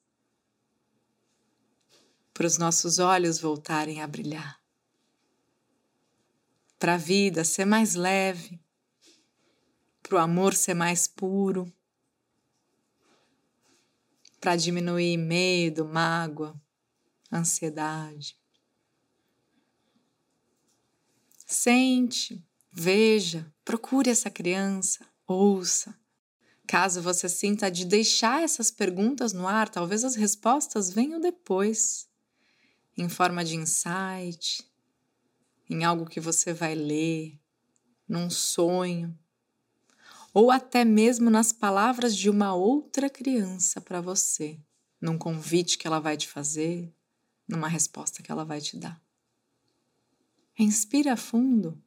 para 2.32 2.45
os 2.45 2.60
nossos 2.60 2.99
olhos 2.99 3.39
voltarem 3.39 4.02
a 4.02 4.08
brilhar, 4.08 4.62
para 6.78 6.93
a 6.93 6.97
vida 6.97 7.43
ser 7.43 7.65
mais 7.65 7.95
leve, 7.95 8.62
para 10.02 10.15
o 10.15 10.19
amor 10.19 10.54
ser 10.54 10.75
mais 10.75 11.08
puro 11.08 11.73
para 14.39 14.56
diminuir 14.56 15.17
medo, 15.17 15.86
mágoa, 15.86 16.56
ansiedade. 17.32 18.38
Sente, 21.51 22.45
veja, 22.71 23.51
procure 23.65 24.07
essa 24.07 24.29
criança, 24.29 25.03
ouça. 25.25 25.97
Caso 26.67 27.01
você 27.01 27.27
sinta 27.27 27.71
de 27.71 27.85
deixar 27.85 28.43
essas 28.43 28.69
perguntas 28.69 29.33
no 29.33 29.47
ar, 29.47 29.67
talvez 29.67 30.03
as 30.03 30.13
respostas 30.13 30.91
venham 30.91 31.19
depois, 31.19 32.07
em 32.95 33.09
forma 33.09 33.43
de 33.43 33.55
insight, 33.55 34.63
em 35.67 35.83
algo 35.83 36.05
que 36.05 36.19
você 36.19 36.53
vai 36.53 36.75
ler, 36.75 37.39
num 38.07 38.29
sonho 38.29 39.17
ou 40.31 40.51
até 40.51 40.85
mesmo 40.85 41.31
nas 41.31 41.51
palavras 41.51 42.15
de 42.15 42.29
uma 42.29 42.53
outra 42.53 43.09
criança 43.09 43.81
para 43.81 43.99
você, 43.99 44.59
num 45.01 45.17
convite 45.17 45.79
que 45.79 45.88
ela 45.88 45.99
vai 45.99 46.15
te 46.15 46.27
fazer, 46.27 46.93
numa 47.47 47.67
resposta 47.67 48.21
que 48.21 48.31
ela 48.31 48.45
vai 48.45 48.62
te 48.62 48.77
dar. 48.77 49.01
Inspira 50.59 51.15
fundo. 51.15 51.81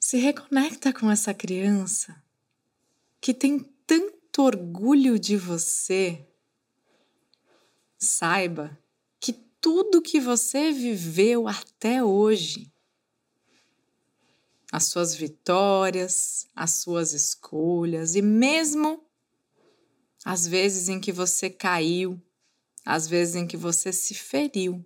Se 0.00 0.16
reconecta 0.16 0.92
com 0.92 1.10
essa 1.10 1.34
criança 1.34 2.22
que 3.20 3.34
tem 3.34 3.58
tanto 3.84 4.42
orgulho 4.42 5.18
de 5.18 5.36
você. 5.36 6.24
Saiba 7.98 8.78
que 9.18 9.32
tudo 9.32 10.00
que 10.00 10.20
você 10.20 10.70
viveu 10.70 11.48
até 11.48 12.02
hoje 12.04 12.72
as 14.70 14.84
suas 14.84 15.14
vitórias, 15.16 16.46
as 16.54 16.70
suas 16.70 17.12
escolhas 17.12 18.14
e 18.14 18.22
mesmo 18.22 19.04
as 20.24 20.46
vezes 20.46 20.88
em 20.88 21.00
que 21.00 21.10
você 21.10 21.50
caiu, 21.50 22.22
as 22.84 23.08
vezes 23.08 23.34
em 23.34 23.46
que 23.46 23.56
você 23.56 23.92
se 23.92 24.14
feriu. 24.14 24.82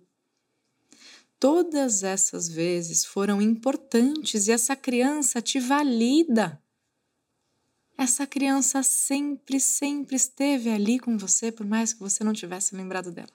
Todas 1.39 2.03
essas 2.03 2.47
vezes 2.47 3.05
foram 3.05 3.41
importantes 3.41 4.47
e 4.47 4.51
essa 4.51 4.75
criança 4.75 5.41
te 5.41 5.59
valida. 5.59 6.61
Essa 7.97 8.25
criança 8.25 8.81
sempre, 8.83 9.59
sempre 9.59 10.15
esteve 10.15 10.69
ali 10.69 10.99
com 10.99 11.17
você, 11.17 11.51
por 11.51 11.65
mais 11.65 11.93
que 11.93 11.99
você 11.99 12.23
não 12.23 12.33
tivesse 12.33 12.75
lembrado 12.75 13.11
dela. 13.11 13.29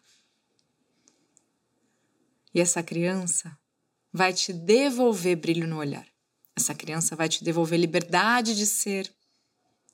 E 2.54 2.60
essa 2.60 2.82
criança 2.82 3.56
vai 4.12 4.32
te 4.32 4.52
devolver 4.52 5.36
brilho 5.36 5.66
no 5.66 5.78
olhar. 5.78 6.06
Essa 6.54 6.74
criança 6.74 7.16
vai 7.16 7.28
te 7.28 7.42
devolver 7.42 7.78
liberdade 7.78 8.54
de 8.54 8.66
ser, 8.66 9.12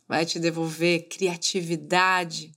vai 0.07 0.27
te 0.27 0.41
devolver 0.41 1.09
criatividade, 1.09 2.53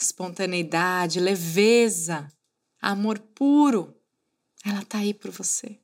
espontaneidade, 0.00 1.20
leveza, 1.20 2.32
amor 2.80 3.18
puro. 3.18 3.95
Ela 4.66 4.82
está 4.82 4.98
aí 4.98 5.14
por 5.14 5.30
você. 5.30 5.78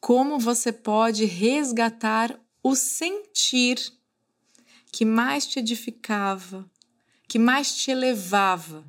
Como 0.00 0.40
você 0.40 0.72
pode 0.72 1.24
resgatar 1.24 2.36
o 2.60 2.74
sentir 2.74 3.78
que 4.90 5.04
mais 5.04 5.46
te 5.46 5.60
edificava, 5.60 6.68
que 7.28 7.38
mais 7.38 7.76
te 7.76 7.92
elevava 7.92 8.84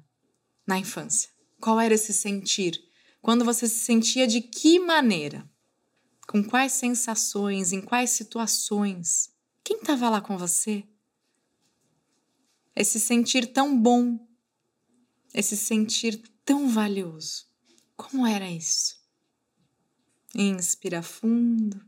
na 0.65 0.79
infância? 0.79 1.29
Qual 1.61 1.79
era 1.79 1.93
esse 1.93 2.11
sentir? 2.11 2.83
Quando 3.21 3.45
você 3.45 3.67
se 3.67 3.77
sentia 3.85 4.25
de 4.25 4.41
que 4.41 4.79
maneira? 4.79 5.47
Com 6.27 6.43
quais 6.43 6.71
sensações, 6.73 7.71
em 7.71 7.81
quais 7.81 8.09
situações? 8.09 9.29
Quem 9.63 9.77
estava 9.77 10.09
lá 10.09 10.21
com 10.21 10.39
você? 10.39 10.83
Esse 12.75 12.99
sentir 12.99 13.53
tão 13.53 13.79
bom, 13.79 14.27
esse 15.35 15.55
sentir 15.55 16.19
tão 16.43 16.67
valioso. 16.67 17.48
Como 17.99 18.25
era 18.25 18.49
isso? 18.49 18.95
Inspira 20.33 21.03
fundo. 21.03 21.81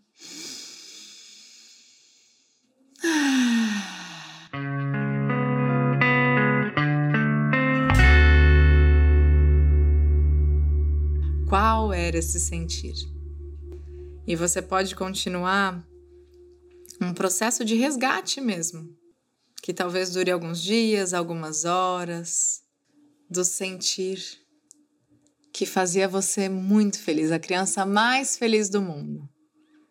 Qual 11.47 11.93
era 11.93 12.17
esse 12.17 12.41
sentir? 12.41 12.93
E 14.27 14.35
você 14.35 14.61
pode 14.61 14.93
continuar 14.93 15.81
um 17.01 17.13
processo 17.13 17.63
de 17.63 17.75
resgate 17.75 18.41
mesmo, 18.41 18.93
que 19.63 19.73
talvez 19.73 20.11
dure 20.11 20.29
alguns 20.29 20.61
dias, 20.61 21.13
algumas 21.13 21.63
horas, 21.63 22.61
do 23.29 23.45
sentir 23.45 24.40
que 25.53 25.65
fazia 25.65 26.07
você 26.07 26.47
muito 26.47 26.99
feliz, 26.99 27.31
a 27.31 27.39
criança 27.39 27.85
mais 27.85 28.37
feliz 28.37 28.69
do 28.69 28.81
mundo. 28.81 29.27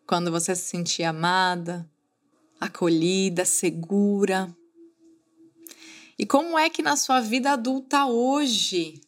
Quando 0.07 0.31
você 0.31 0.55
se 0.55 0.63
sentia 0.63 1.09
amada, 1.09 1.89
acolhida, 2.59 3.45
segura. 3.45 4.53
E 6.17 6.25
como 6.25 6.57
é 6.57 6.69
que 6.69 6.81
na 6.81 6.95
sua 6.95 7.21
vida 7.21 7.51
adulta 7.51 8.05
hoje 8.05 9.01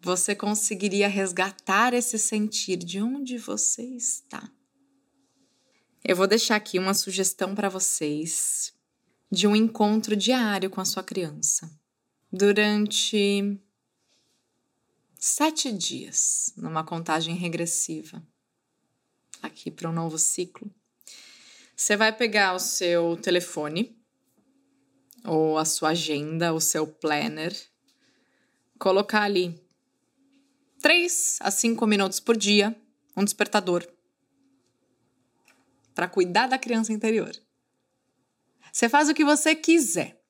você 0.00 0.34
conseguiria 0.34 1.08
resgatar 1.08 1.92
esse 1.92 2.18
sentir 2.18 2.76
de 2.76 3.02
onde 3.02 3.36
você 3.36 3.82
está. 3.82 4.48
Eu 6.04 6.14
vou 6.14 6.26
deixar 6.26 6.56
aqui 6.56 6.78
uma 6.78 6.94
sugestão 6.94 7.54
para 7.54 7.68
vocês 7.68 8.72
de 9.30 9.46
um 9.46 9.54
encontro 9.54 10.16
diário 10.16 10.70
com 10.70 10.80
a 10.80 10.84
sua 10.84 11.02
criança 11.02 11.70
durante 12.32 13.60
sete 15.18 15.72
dias, 15.72 16.52
numa 16.56 16.84
contagem 16.84 17.34
regressiva, 17.34 18.22
aqui 19.42 19.70
para 19.70 19.90
um 19.90 19.92
novo 19.92 20.16
ciclo. 20.16 20.72
Você 21.76 21.96
vai 21.96 22.16
pegar 22.16 22.54
o 22.54 22.60
seu 22.60 23.16
telefone, 23.16 23.96
ou 25.24 25.58
a 25.58 25.64
sua 25.64 25.90
agenda, 25.90 26.54
o 26.54 26.60
seu 26.60 26.86
planner, 26.86 27.54
colocar 28.78 29.22
ali 29.22 29.60
3 30.80 31.38
a 31.40 31.50
5 31.50 31.86
minutos 31.86 32.20
por 32.20 32.36
dia, 32.36 32.74
um 33.16 33.24
despertador, 33.24 33.86
para 35.94 36.08
cuidar 36.08 36.46
da 36.46 36.58
criança 36.58 36.92
interior. 36.92 37.32
Você 38.72 38.88
faz 38.88 39.08
o 39.08 39.14
que 39.14 39.24
você 39.24 39.56
quiser. 39.56 40.22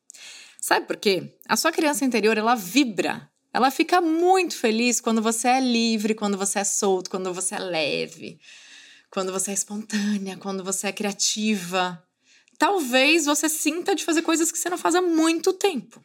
Sabe 0.58 0.86
por 0.86 0.96
quê? 0.96 1.38
A 1.46 1.56
sua 1.56 1.70
criança 1.70 2.04
interior, 2.04 2.38
ela 2.38 2.54
vibra. 2.54 3.30
Ela 3.52 3.70
fica 3.70 4.00
muito 4.00 4.56
feliz 4.56 5.00
quando 5.00 5.22
você 5.22 5.48
é 5.48 5.60
livre, 5.60 6.14
quando 6.14 6.36
você 6.36 6.60
é 6.60 6.64
solto, 6.64 7.10
quando 7.10 7.32
você 7.32 7.54
é 7.54 7.58
leve 7.58 8.38
quando 9.10 9.32
você 9.32 9.50
é 9.50 9.54
espontânea, 9.54 10.36
quando 10.36 10.62
você 10.62 10.88
é 10.88 10.92
criativa. 10.92 12.02
Talvez 12.58 13.24
você 13.24 13.48
sinta 13.48 13.94
de 13.94 14.04
fazer 14.04 14.22
coisas 14.22 14.50
que 14.52 14.58
você 14.58 14.68
não 14.68 14.78
faz 14.78 14.94
há 14.94 15.02
muito 15.02 15.52
tempo. 15.52 16.02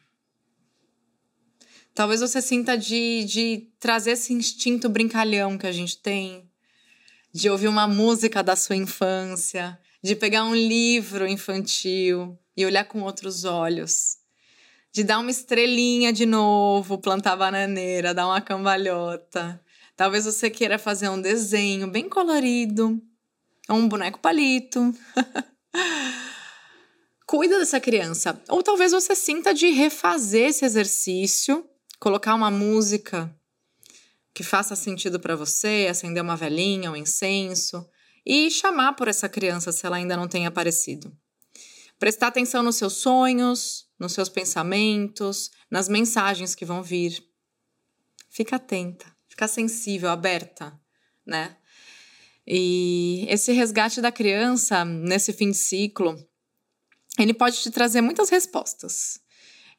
Talvez 1.94 2.20
você 2.20 2.42
sinta 2.42 2.76
de, 2.76 3.24
de 3.24 3.68
trazer 3.78 4.12
esse 4.12 4.32
instinto 4.32 4.88
brincalhão 4.88 5.56
que 5.56 5.66
a 5.66 5.72
gente 5.72 5.98
tem, 5.98 6.50
de 7.32 7.48
ouvir 7.48 7.68
uma 7.68 7.86
música 7.86 8.42
da 8.42 8.56
sua 8.56 8.74
infância, 8.74 9.78
de 10.02 10.16
pegar 10.16 10.44
um 10.44 10.54
livro 10.54 11.26
infantil 11.26 12.36
e 12.56 12.66
olhar 12.66 12.84
com 12.84 13.02
outros 13.02 13.44
olhos, 13.44 14.18
de 14.94 15.04
dar 15.04 15.18
uma 15.18 15.30
estrelinha 15.30 16.10
de 16.10 16.24
novo, 16.24 16.96
plantar 16.96 17.36
bananeira, 17.36 18.14
dar 18.14 18.26
uma 18.26 18.40
cambalhota, 18.40 19.60
Talvez 19.96 20.24
você 20.24 20.50
queira 20.50 20.76
fazer 20.76 21.08
um 21.08 21.20
desenho 21.20 21.86
bem 21.86 22.08
colorido, 22.08 23.00
ou 23.68 23.76
um 23.76 23.88
boneco 23.88 24.18
palito. 24.18 24.92
Cuida 27.26 27.58
dessa 27.58 27.80
criança. 27.80 28.40
Ou 28.48 28.62
talvez 28.62 28.90
você 28.90 29.14
sinta 29.14 29.54
de 29.54 29.70
refazer 29.70 30.48
esse 30.48 30.64
exercício, 30.64 31.64
colocar 32.00 32.34
uma 32.34 32.50
música 32.50 33.34
que 34.34 34.42
faça 34.42 34.74
sentido 34.74 35.20
para 35.20 35.36
você, 35.36 35.86
acender 35.88 36.22
uma 36.22 36.36
velhinha, 36.36 36.90
um 36.90 36.96
incenso 36.96 37.88
e 38.26 38.50
chamar 38.50 38.94
por 38.94 39.06
essa 39.06 39.28
criança 39.28 39.70
se 39.70 39.86
ela 39.86 39.96
ainda 39.96 40.16
não 40.16 40.26
tem 40.26 40.44
aparecido. 40.44 41.16
Prestar 42.00 42.26
atenção 42.26 42.64
nos 42.64 42.74
seus 42.74 42.94
sonhos, 42.94 43.86
nos 44.04 44.12
seus 44.12 44.28
pensamentos, 44.28 45.50
nas 45.70 45.88
mensagens 45.88 46.54
que 46.54 46.64
vão 46.64 46.82
vir. 46.82 47.20
Fica 48.30 48.56
atenta 48.56 49.14
ficar 49.34 49.48
sensível, 49.48 50.10
aberta, 50.10 50.72
né? 51.26 51.56
E 52.46 53.26
esse 53.28 53.52
resgate 53.52 54.00
da 54.00 54.12
criança 54.12 54.84
nesse 54.84 55.32
fim 55.32 55.50
de 55.50 55.56
ciclo, 55.56 56.16
ele 57.18 57.34
pode 57.34 57.60
te 57.60 57.70
trazer 57.70 58.00
muitas 58.00 58.30
respostas. 58.30 59.18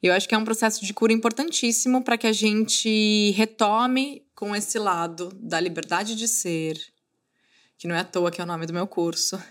Eu 0.02 0.12
acho 0.12 0.28
que 0.28 0.34
é 0.34 0.38
um 0.38 0.44
processo 0.44 0.84
de 0.84 0.92
cura 0.92 1.12
importantíssimo 1.12 2.04
para 2.04 2.18
que 2.18 2.26
a 2.26 2.32
gente 2.32 3.30
retome 3.30 4.26
com 4.34 4.54
esse 4.54 4.78
lado 4.78 5.30
da 5.40 5.58
liberdade 5.58 6.14
de 6.14 6.28
ser, 6.28 6.78
que 7.78 7.88
não 7.88 7.94
é 7.94 8.00
à 8.00 8.04
toa 8.04 8.30
que 8.30 8.42
é 8.42 8.44
o 8.44 8.46
nome 8.46 8.66
do 8.66 8.74
meu 8.74 8.86
curso, 8.86 9.42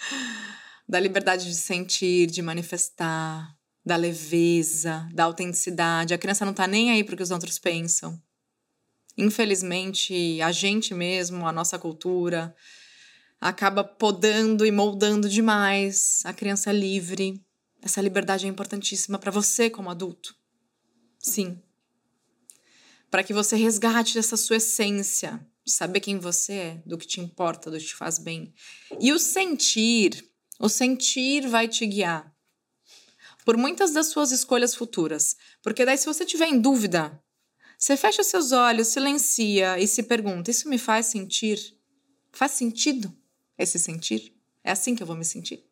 da 0.88 0.98
liberdade 0.98 1.44
de 1.44 1.54
sentir, 1.54 2.28
de 2.28 2.40
manifestar, 2.40 3.54
da 3.88 3.96
leveza, 3.96 5.08
da 5.14 5.24
autenticidade. 5.24 6.12
A 6.12 6.18
criança 6.18 6.44
não 6.44 6.52
está 6.52 6.66
nem 6.66 6.90
aí 6.90 7.02
para 7.02 7.14
o 7.14 7.16
que 7.16 7.22
os 7.22 7.30
outros 7.30 7.58
pensam. 7.58 8.22
Infelizmente, 9.16 10.40
a 10.42 10.52
gente 10.52 10.92
mesmo, 10.92 11.48
a 11.48 11.52
nossa 11.52 11.78
cultura, 11.78 12.54
acaba 13.40 13.82
podando 13.82 14.66
e 14.66 14.70
moldando 14.70 15.26
demais 15.26 16.20
a 16.24 16.34
criança 16.34 16.70
livre. 16.70 17.42
Essa 17.80 18.02
liberdade 18.02 18.44
é 18.44 18.48
importantíssima 18.48 19.18
para 19.18 19.30
você 19.30 19.70
como 19.70 19.90
adulto. 19.90 20.36
Sim. 21.18 21.60
Para 23.10 23.24
que 23.24 23.32
você 23.32 23.56
resgate 23.56 24.18
essa 24.18 24.36
sua 24.36 24.56
essência, 24.56 25.40
de 25.64 25.72
saber 25.72 26.00
quem 26.00 26.18
você 26.18 26.52
é, 26.52 26.82
do 26.84 26.98
que 26.98 27.06
te 27.06 27.20
importa, 27.22 27.70
do 27.70 27.78
que 27.78 27.86
te 27.86 27.94
faz 27.94 28.18
bem. 28.18 28.52
E 29.00 29.12
o 29.12 29.18
sentir, 29.18 30.28
o 30.60 30.68
sentir 30.68 31.48
vai 31.48 31.66
te 31.66 31.86
guiar 31.86 32.37
por 33.48 33.56
muitas 33.56 33.92
das 33.92 34.08
suas 34.08 34.30
escolhas 34.30 34.74
futuras. 34.74 35.34
Porque 35.62 35.82
daí, 35.82 35.96
se 35.96 36.04
você 36.04 36.22
tiver 36.22 36.48
em 36.48 36.60
dúvida 36.60 37.18
você 37.78 37.96
fecha 37.96 38.22
seus 38.22 38.52
olhos, 38.52 38.88
silencia 38.88 39.78
e 39.78 39.86
se 39.86 40.02
pergunta: 40.02 40.50
Isso 40.50 40.68
me 40.68 40.76
faz 40.76 41.06
sentir? 41.06 41.58
Faz 42.30 42.50
sentido 42.52 43.10
esse 43.56 43.78
sentir? 43.78 44.38
É 44.62 44.70
assim 44.70 44.94
que 44.94 45.02
eu 45.02 45.06
vou 45.06 45.16
me 45.16 45.24
sentir? 45.24 45.64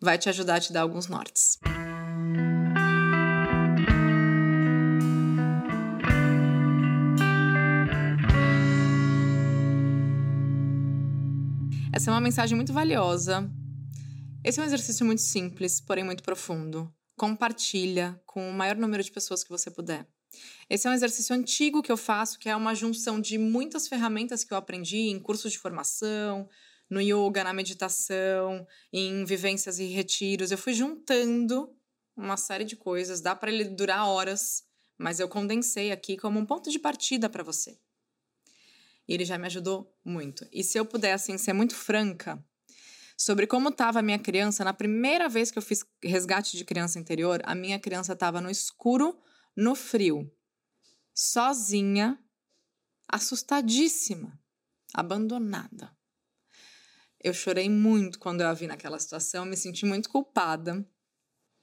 Vai 0.00 0.18
te 0.18 0.28
ajudar 0.28 0.56
a 0.56 0.60
te 0.60 0.72
dar 0.72 0.80
alguns 0.80 1.06
nortes. 1.06 1.56
Essa 11.92 12.10
é 12.10 12.12
uma 12.12 12.20
mensagem 12.20 12.56
muito 12.56 12.72
valiosa. 12.72 13.48
Esse 14.46 14.60
é 14.60 14.62
um 14.62 14.66
exercício 14.66 15.04
muito 15.04 15.22
simples, 15.22 15.80
porém 15.80 16.04
muito 16.04 16.22
profundo. 16.22 16.88
Compartilha 17.16 18.22
com 18.24 18.48
o 18.48 18.52
maior 18.52 18.76
número 18.76 19.02
de 19.02 19.10
pessoas 19.10 19.42
que 19.42 19.50
você 19.50 19.72
puder. 19.72 20.06
Esse 20.70 20.86
é 20.86 20.90
um 20.90 20.94
exercício 20.94 21.34
antigo 21.34 21.82
que 21.82 21.90
eu 21.90 21.96
faço, 21.96 22.38
que 22.38 22.48
é 22.48 22.54
uma 22.54 22.72
junção 22.72 23.20
de 23.20 23.38
muitas 23.38 23.88
ferramentas 23.88 24.44
que 24.44 24.54
eu 24.54 24.56
aprendi 24.56 25.08
em 25.08 25.18
cursos 25.18 25.50
de 25.50 25.58
formação, 25.58 26.48
no 26.88 27.00
yoga, 27.00 27.42
na 27.42 27.52
meditação, 27.52 28.64
em 28.92 29.24
vivências 29.24 29.80
e 29.80 29.86
retiros. 29.86 30.52
Eu 30.52 30.58
fui 30.58 30.74
juntando 30.74 31.68
uma 32.16 32.36
série 32.36 32.64
de 32.64 32.76
coisas, 32.76 33.20
dá 33.20 33.34
para 33.34 33.50
ele 33.50 33.64
durar 33.64 34.06
horas, 34.06 34.62
mas 34.96 35.18
eu 35.18 35.28
condensei 35.28 35.90
aqui 35.90 36.16
como 36.16 36.38
um 36.38 36.46
ponto 36.46 36.70
de 36.70 36.78
partida 36.78 37.28
para 37.28 37.42
você. 37.42 37.76
E 39.08 39.12
ele 39.12 39.24
já 39.24 39.36
me 39.38 39.46
ajudou 39.46 39.92
muito. 40.04 40.46
E 40.52 40.62
se 40.62 40.78
eu 40.78 40.86
puder 40.86 41.14
assim 41.14 41.36
ser 41.36 41.52
muito 41.52 41.74
franca 41.74 42.40
sobre 43.16 43.46
como 43.46 43.70
estava 43.70 44.00
a 44.00 44.02
minha 44.02 44.18
criança 44.18 44.62
na 44.62 44.74
primeira 44.74 45.28
vez 45.28 45.50
que 45.50 45.58
eu 45.58 45.62
fiz 45.62 45.84
resgate 46.02 46.56
de 46.56 46.64
criança 46.64 46.98
interior, 46.98 47.40
a 47.44 47.54
minha 47.54 47.78
criança 47.78 48.12
estava 48.12 48.40
no 48.40 48.50
escuro 48.50 49.18
no 49.56 49.74
frio, 49.74 50.30
sozinha, 51.14 52.22
assustadíssima, 53.08 54.38
abandonada. 54.92 55.96
Eu 57.18 57.32
chorei 57.32 57.70
muito 57.70 58.18
quando 58.18 58.42
eu 58.42 58.48
a 58.48 58.52
vi 58.52 58.66
naquela 58.66 58.98
situação, 58.98 59.46
me 59.46 59.56
senti 59.56 59.86
muito 59.86 60.10
culpada. 60.10 60.86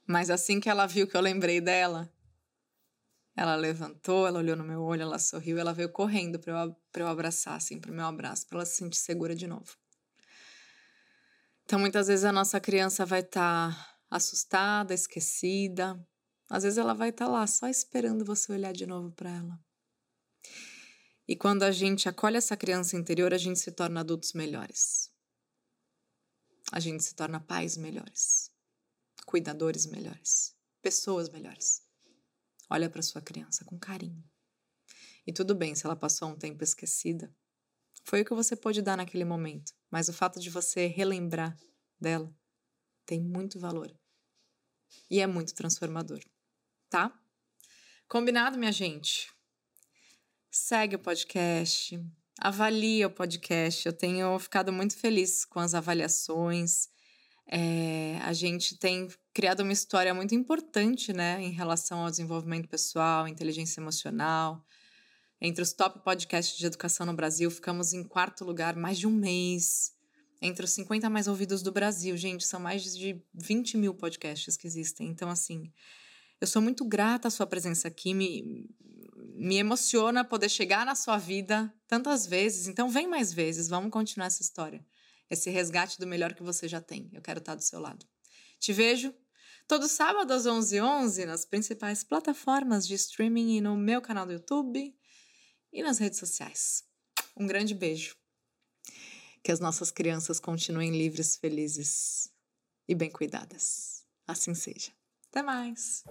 Mas 0.06 0.28
assim 0.28 0.60
que 0.60 0.68
ela 0.68 0.86
viu 0.86 1.06
que 1.06 1.16
eu 1.16 1.20
lembrei 1.20 1.60
dela, 1.60 2.12
ela 3.36 3.54
levantou, 3.56 4.26
ela 4.26 4.40
olhou 4.40 4.56
no 4.56 4.64
meu 4.64 4.82
olho, 4.82 5.02
ela 5.02 5.18
sorriu, 5.18 5.58
ela 5.58 5.72
veio 5.72 5.88
correndo 5.90 6.38
para 6.38 6.52
eu, 6.64 6.76
eu 6.96 7.08
abraçar, 7.08 7.56
assim, 7.56 7.80
para 7.80 7.90
o 7.90 7.94
meu 7.94 8.04
abraço, 8.04 8.46
para 8.46 8.58
ela 8.58 8.66
se 8.66 8.76
sentir 8.76 8.98
segura 8.98 9.34
de 9.34 9.46
novo. 9.46 9.76
Então, 11.64 11.78
muitas 11.78 12.08
vezes 12.08 12.24
a 12.24 12.32
nossa 12.32 12.60
criança 12.60 13.06
vai 13.06 13.20
estar 13.20 13.74
tá 13.74 13.98
assustada, 14.10 14.92
esquecida, 14.92 15.98
às 16.48 16.62
vezes 16.62 16.78
ela 16.78 16.94
vai 16.94 17.08
estar 17.08 17.26
tá 17.26 17.30
lá 17.30 17.46
só 17.46 17.68
esperando 17.68 18.24
você 18.24 18.52
olhar 18.52 18.72
de 18.72 18.86
novo 18.86 19.10
para 19.12 19.30
ela. 19.30 19.58
E 21.26 21.34
quando 21.34 21.62
a 21.62 21.72
gente 21.72 22.08
acolhe 22.08 22.36
essa 22.36 22.56
criança 22.56 22.96
interior, 22.96 23.32
a 23.32 23.38
gente 23.38 23.58
se 23.58 23.72
torna 23.72 24.00
adultos 24.00 24.34
melhores. 24.34 25.10
A 26.70 26.78
gente 26.78 27.02
se 27.02 27.14
torna 27.14 27.40
pais 27.40 27.76
melhores, 27.76 28.50
cuidadores 29.24 29.86
melhores, 29.86 30.54
pessoas 30.82 31.30
melhores. 31.30 31.82
Olha 32.68 32.90
para 32.90 33.02
sua 33.02 33.22
criança 33.22 33.64
com 33.64 33.78
carinho. 33.78 34.22
E 35.26 35.32
tudo 35.32 35.54
bem 35.54 35.74
se 35.74 35.86
ela 35.86 35.96
passou 35.96 36.28
um 36.28 36.36
tempo 36.36 36.62
esquecida. 36.62 37.34
Foi 38.04 38.22
o 38.22 38.24
que 38.24 38.34
você 38.34 38.54
pôde 38.54 38.82
dar 38.82 38.96
naquele 38.96 39.24
momento, 39.24 39.72
mas 39.90 40.08
o 40.08 40.12
fato 40.12 40.38
de 40.38 40.50
você 40.50 40.86
relembrar 40.86 41.56
dela 42.00 42.32
tem 43.04 43.20
muito 43.20 43.58
valor 43.58 43.92
e 45.10 45.20
é 45.20 45.26
muito 45.26 45.54
transformador 45.54 46.20
tá? 46.94 47.12
Combinado, 48.06 48.56
minha 48.56 48.70
gente? 48.70 49.28
Segue 50.48 50.94
o 50.94 50.98
podcast, 51.00 52.00
avalia 52.38 53.08
o 53.08 53.10
podcast. 53.10 53.84
Eu 53.84 53.92
tenho 53.92 54.38
ficado 54.38 54.72
muito 54.72 54.96
feliz 54.96 55.44
com 55.44 55.58
as 55.58 55.74
avaliações. 55.74 56.88
É, 57.48 58.20
a 58.22 58.32
gente 58.32 58.78
tem 58.78 59.08
criado 59.32 59.64
uma 59.64 59.72
história 59.72 60.14
muito 60.14 60.36
importante, 60.36 61.12
né, 61.12 61.42
em 61.42 61.50
relação 61.50 62.04
ao 62.04 62.10
desenvolvimento 62.10 62.68
pessoal, 62.68 63.26
inteligência 63.26 63.80
emocional. 63.80 64.64
Entre 65.46 65.60
os 65.60 65.74
top 65.74 65.98
podcasts 66.02 66.56
de 66.56 66.64
educação 66.64 67.04
no 67.04 67.12
Brasil, 67.12 67.50
ficamos 67.50 67.92
em 67.92 68.02
quarto 68.02 68.46
lugar 68.46 68.74
mais 68.74 68.98
de 68.98 69.06
um 69.06 69.10
mês. 69.10 69.92
Entre 70.40 70.64
os 70.64 70.72
50 70.72 71.10
mais 71.10 71.28
ouvidos 71.28 71.62
do 71.62 71.70
Brasil, 71.70 72.16
gente, 72.16 72.46
são 72.46 72.58
mais 72.58 72.82
de 72.96 73.22
20 73.34 73.76
mil 73.76 73.92
podcasts 73.92 74.56
que 74.56 74.66
existem. 74.66 75.06
Então, 75.06 75.28
assim, 75.28 75.70
eu 76.40 76.46
sou 76.46 76.62
muito 76.62 76.82
grata 76.82 77.28
à 77.28 77.30
sua 77.30 77.46
presença 77.46 77.88
aqui, 77.88 78.14
me, 78.14 78.66
me 79.34 79.56
emociona 79.56 80.24
poder 80.24 80.48
chegar 80.48 80.86
na 80.86 80.94
sua 80.94 81.18
vida 81.18 81.70
tantas 81.86 82.26
vezes. 82.26 82.66
Então, 82.66 82.88
vem 82.88 83.06
mais 83.06 83.30
vezes, 83.30 83.68
vamos 83.68 83.90
continuar 83.90 84.28
essa 84.28 84.40
história. 84.40 84.82
esse 85.28 85.50
resgate 85.50 86.00
do 86.00 86.06
melhor 86.06 86.32
que 86.32 86.42
você 86.42 86.66
já 86.66 86.80
tem. 86.80 87.10
Eu 87.12 87.20
quero 87.20 87.40
estar 87.40 87.54
do 87.54 87.62
seu 87.62 87.80
lado. 87.80 88.06
Te 88.58 88.72
vejo 88.72 89.14
todo 89.68 89.88
sábado 89.88 90.32
às 90.32 90.46
11h11 90.46 91.02
11, 91.02 91.26
nas 91.26 91.44
principais 91.44 92.02
plataformas 92.02 92.86
de 92.86 92.94
streaming 92.94 93.58
e 93.58 93.60
no 93.60 93.76
meu 93.76 94.00
canal 94.00 94.24
do 94.24 94.32
YouTube 94.32 94.94
e 95.74 95.82
nas 95.82 95.98
redes 95.98 96.20
sociais. 96.20 96.84
Um 97.36 97.46
grande 97.46 97.74
beijo. 97.74 98.16
Que 99.42 99.50
as 99.50 99.58
nossas 99.58 99.90
crianças 99.90 100.38
continuem 100.38 100.92
livres, 100.92 101.36
felizes 101.36 102.30
e 102.88 102.94
bem 102.94 103.10
cuidadas. 103.10 104.06
Assim 104.26 104.54
seja. 104.54 104.92
Até 105.28 105.42
mais! 105.42 106.04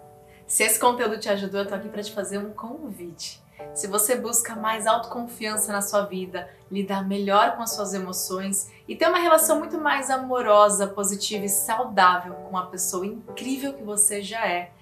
Se 0.45 0.63
esse 0.63 0.78
conteúdo 0.78 1.17
te 1.17 1.30
ajudou, 1.30 1.62
eu 1.62 1.67
tô 1.67 1.73
aqui 1.73 1.88
para 1.88 2.04
te 2.04 2.12
fazer 2.12 2.38
um 2.38 2.52
convite. 2.54 3.41
Se 3.73 3.88
você 3.88 4.17
busca 4.17 4.56
mais 4.56 4.86
autoconfiança 4.86 5.71
na 5.71 5.82
sua 5.82 6.04
vida, 6.06 6.47
lidar 6.69 7.08
melhor 7.08 7.56
com 7.56 7.63
as 7.63 7.71
suas 7.71 7.93
emoções 7.93 8.69
e 8.88 8.95
ter 8.95 9.08
uma 9.08 9.19
relação 9.19 9.60
muito 9.60 9.78
mais 9.78 10.10
amorosa, 10.10 10.88
positiva 10.88 11.45
e 11.45 11.49
saudável 11.49 12.34
com 12.34 12.58
a 12.58 12.65
pessoa 12.67 13.06
incrível 13.06 13.73
que 13.73 13.84
você 13.84 14.21
já 14.21 14.45
é, 14.45 14.73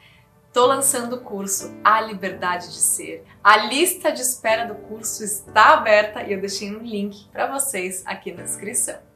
Tô 0.53 0.65
lançando 0.65 1.15
o 1.15 1.21
curso 1.21 1.73
A 1.81 2.01
Liberdade 2.01 2.67
de 2.67 2.81
Ser. 2.81 3.23
A 3.41 3.55
lista 3.55 4.11
de 4.11 4.21
espera 4.21 4.65
do 4.65 4.75
curso 4.75 5.23
está 5.23 5.75
aberta 5.75 6.23
e 6.23 6.33
eu 6.33 6.41
deixei 6.41 6.75
um 6.75 6.79
link 6.79 7.29
para 7.29 7.47
vocês 7.47 8.03
aqui 8.05 8.33
na 8.33 8.43
descrição. 8.43 9.10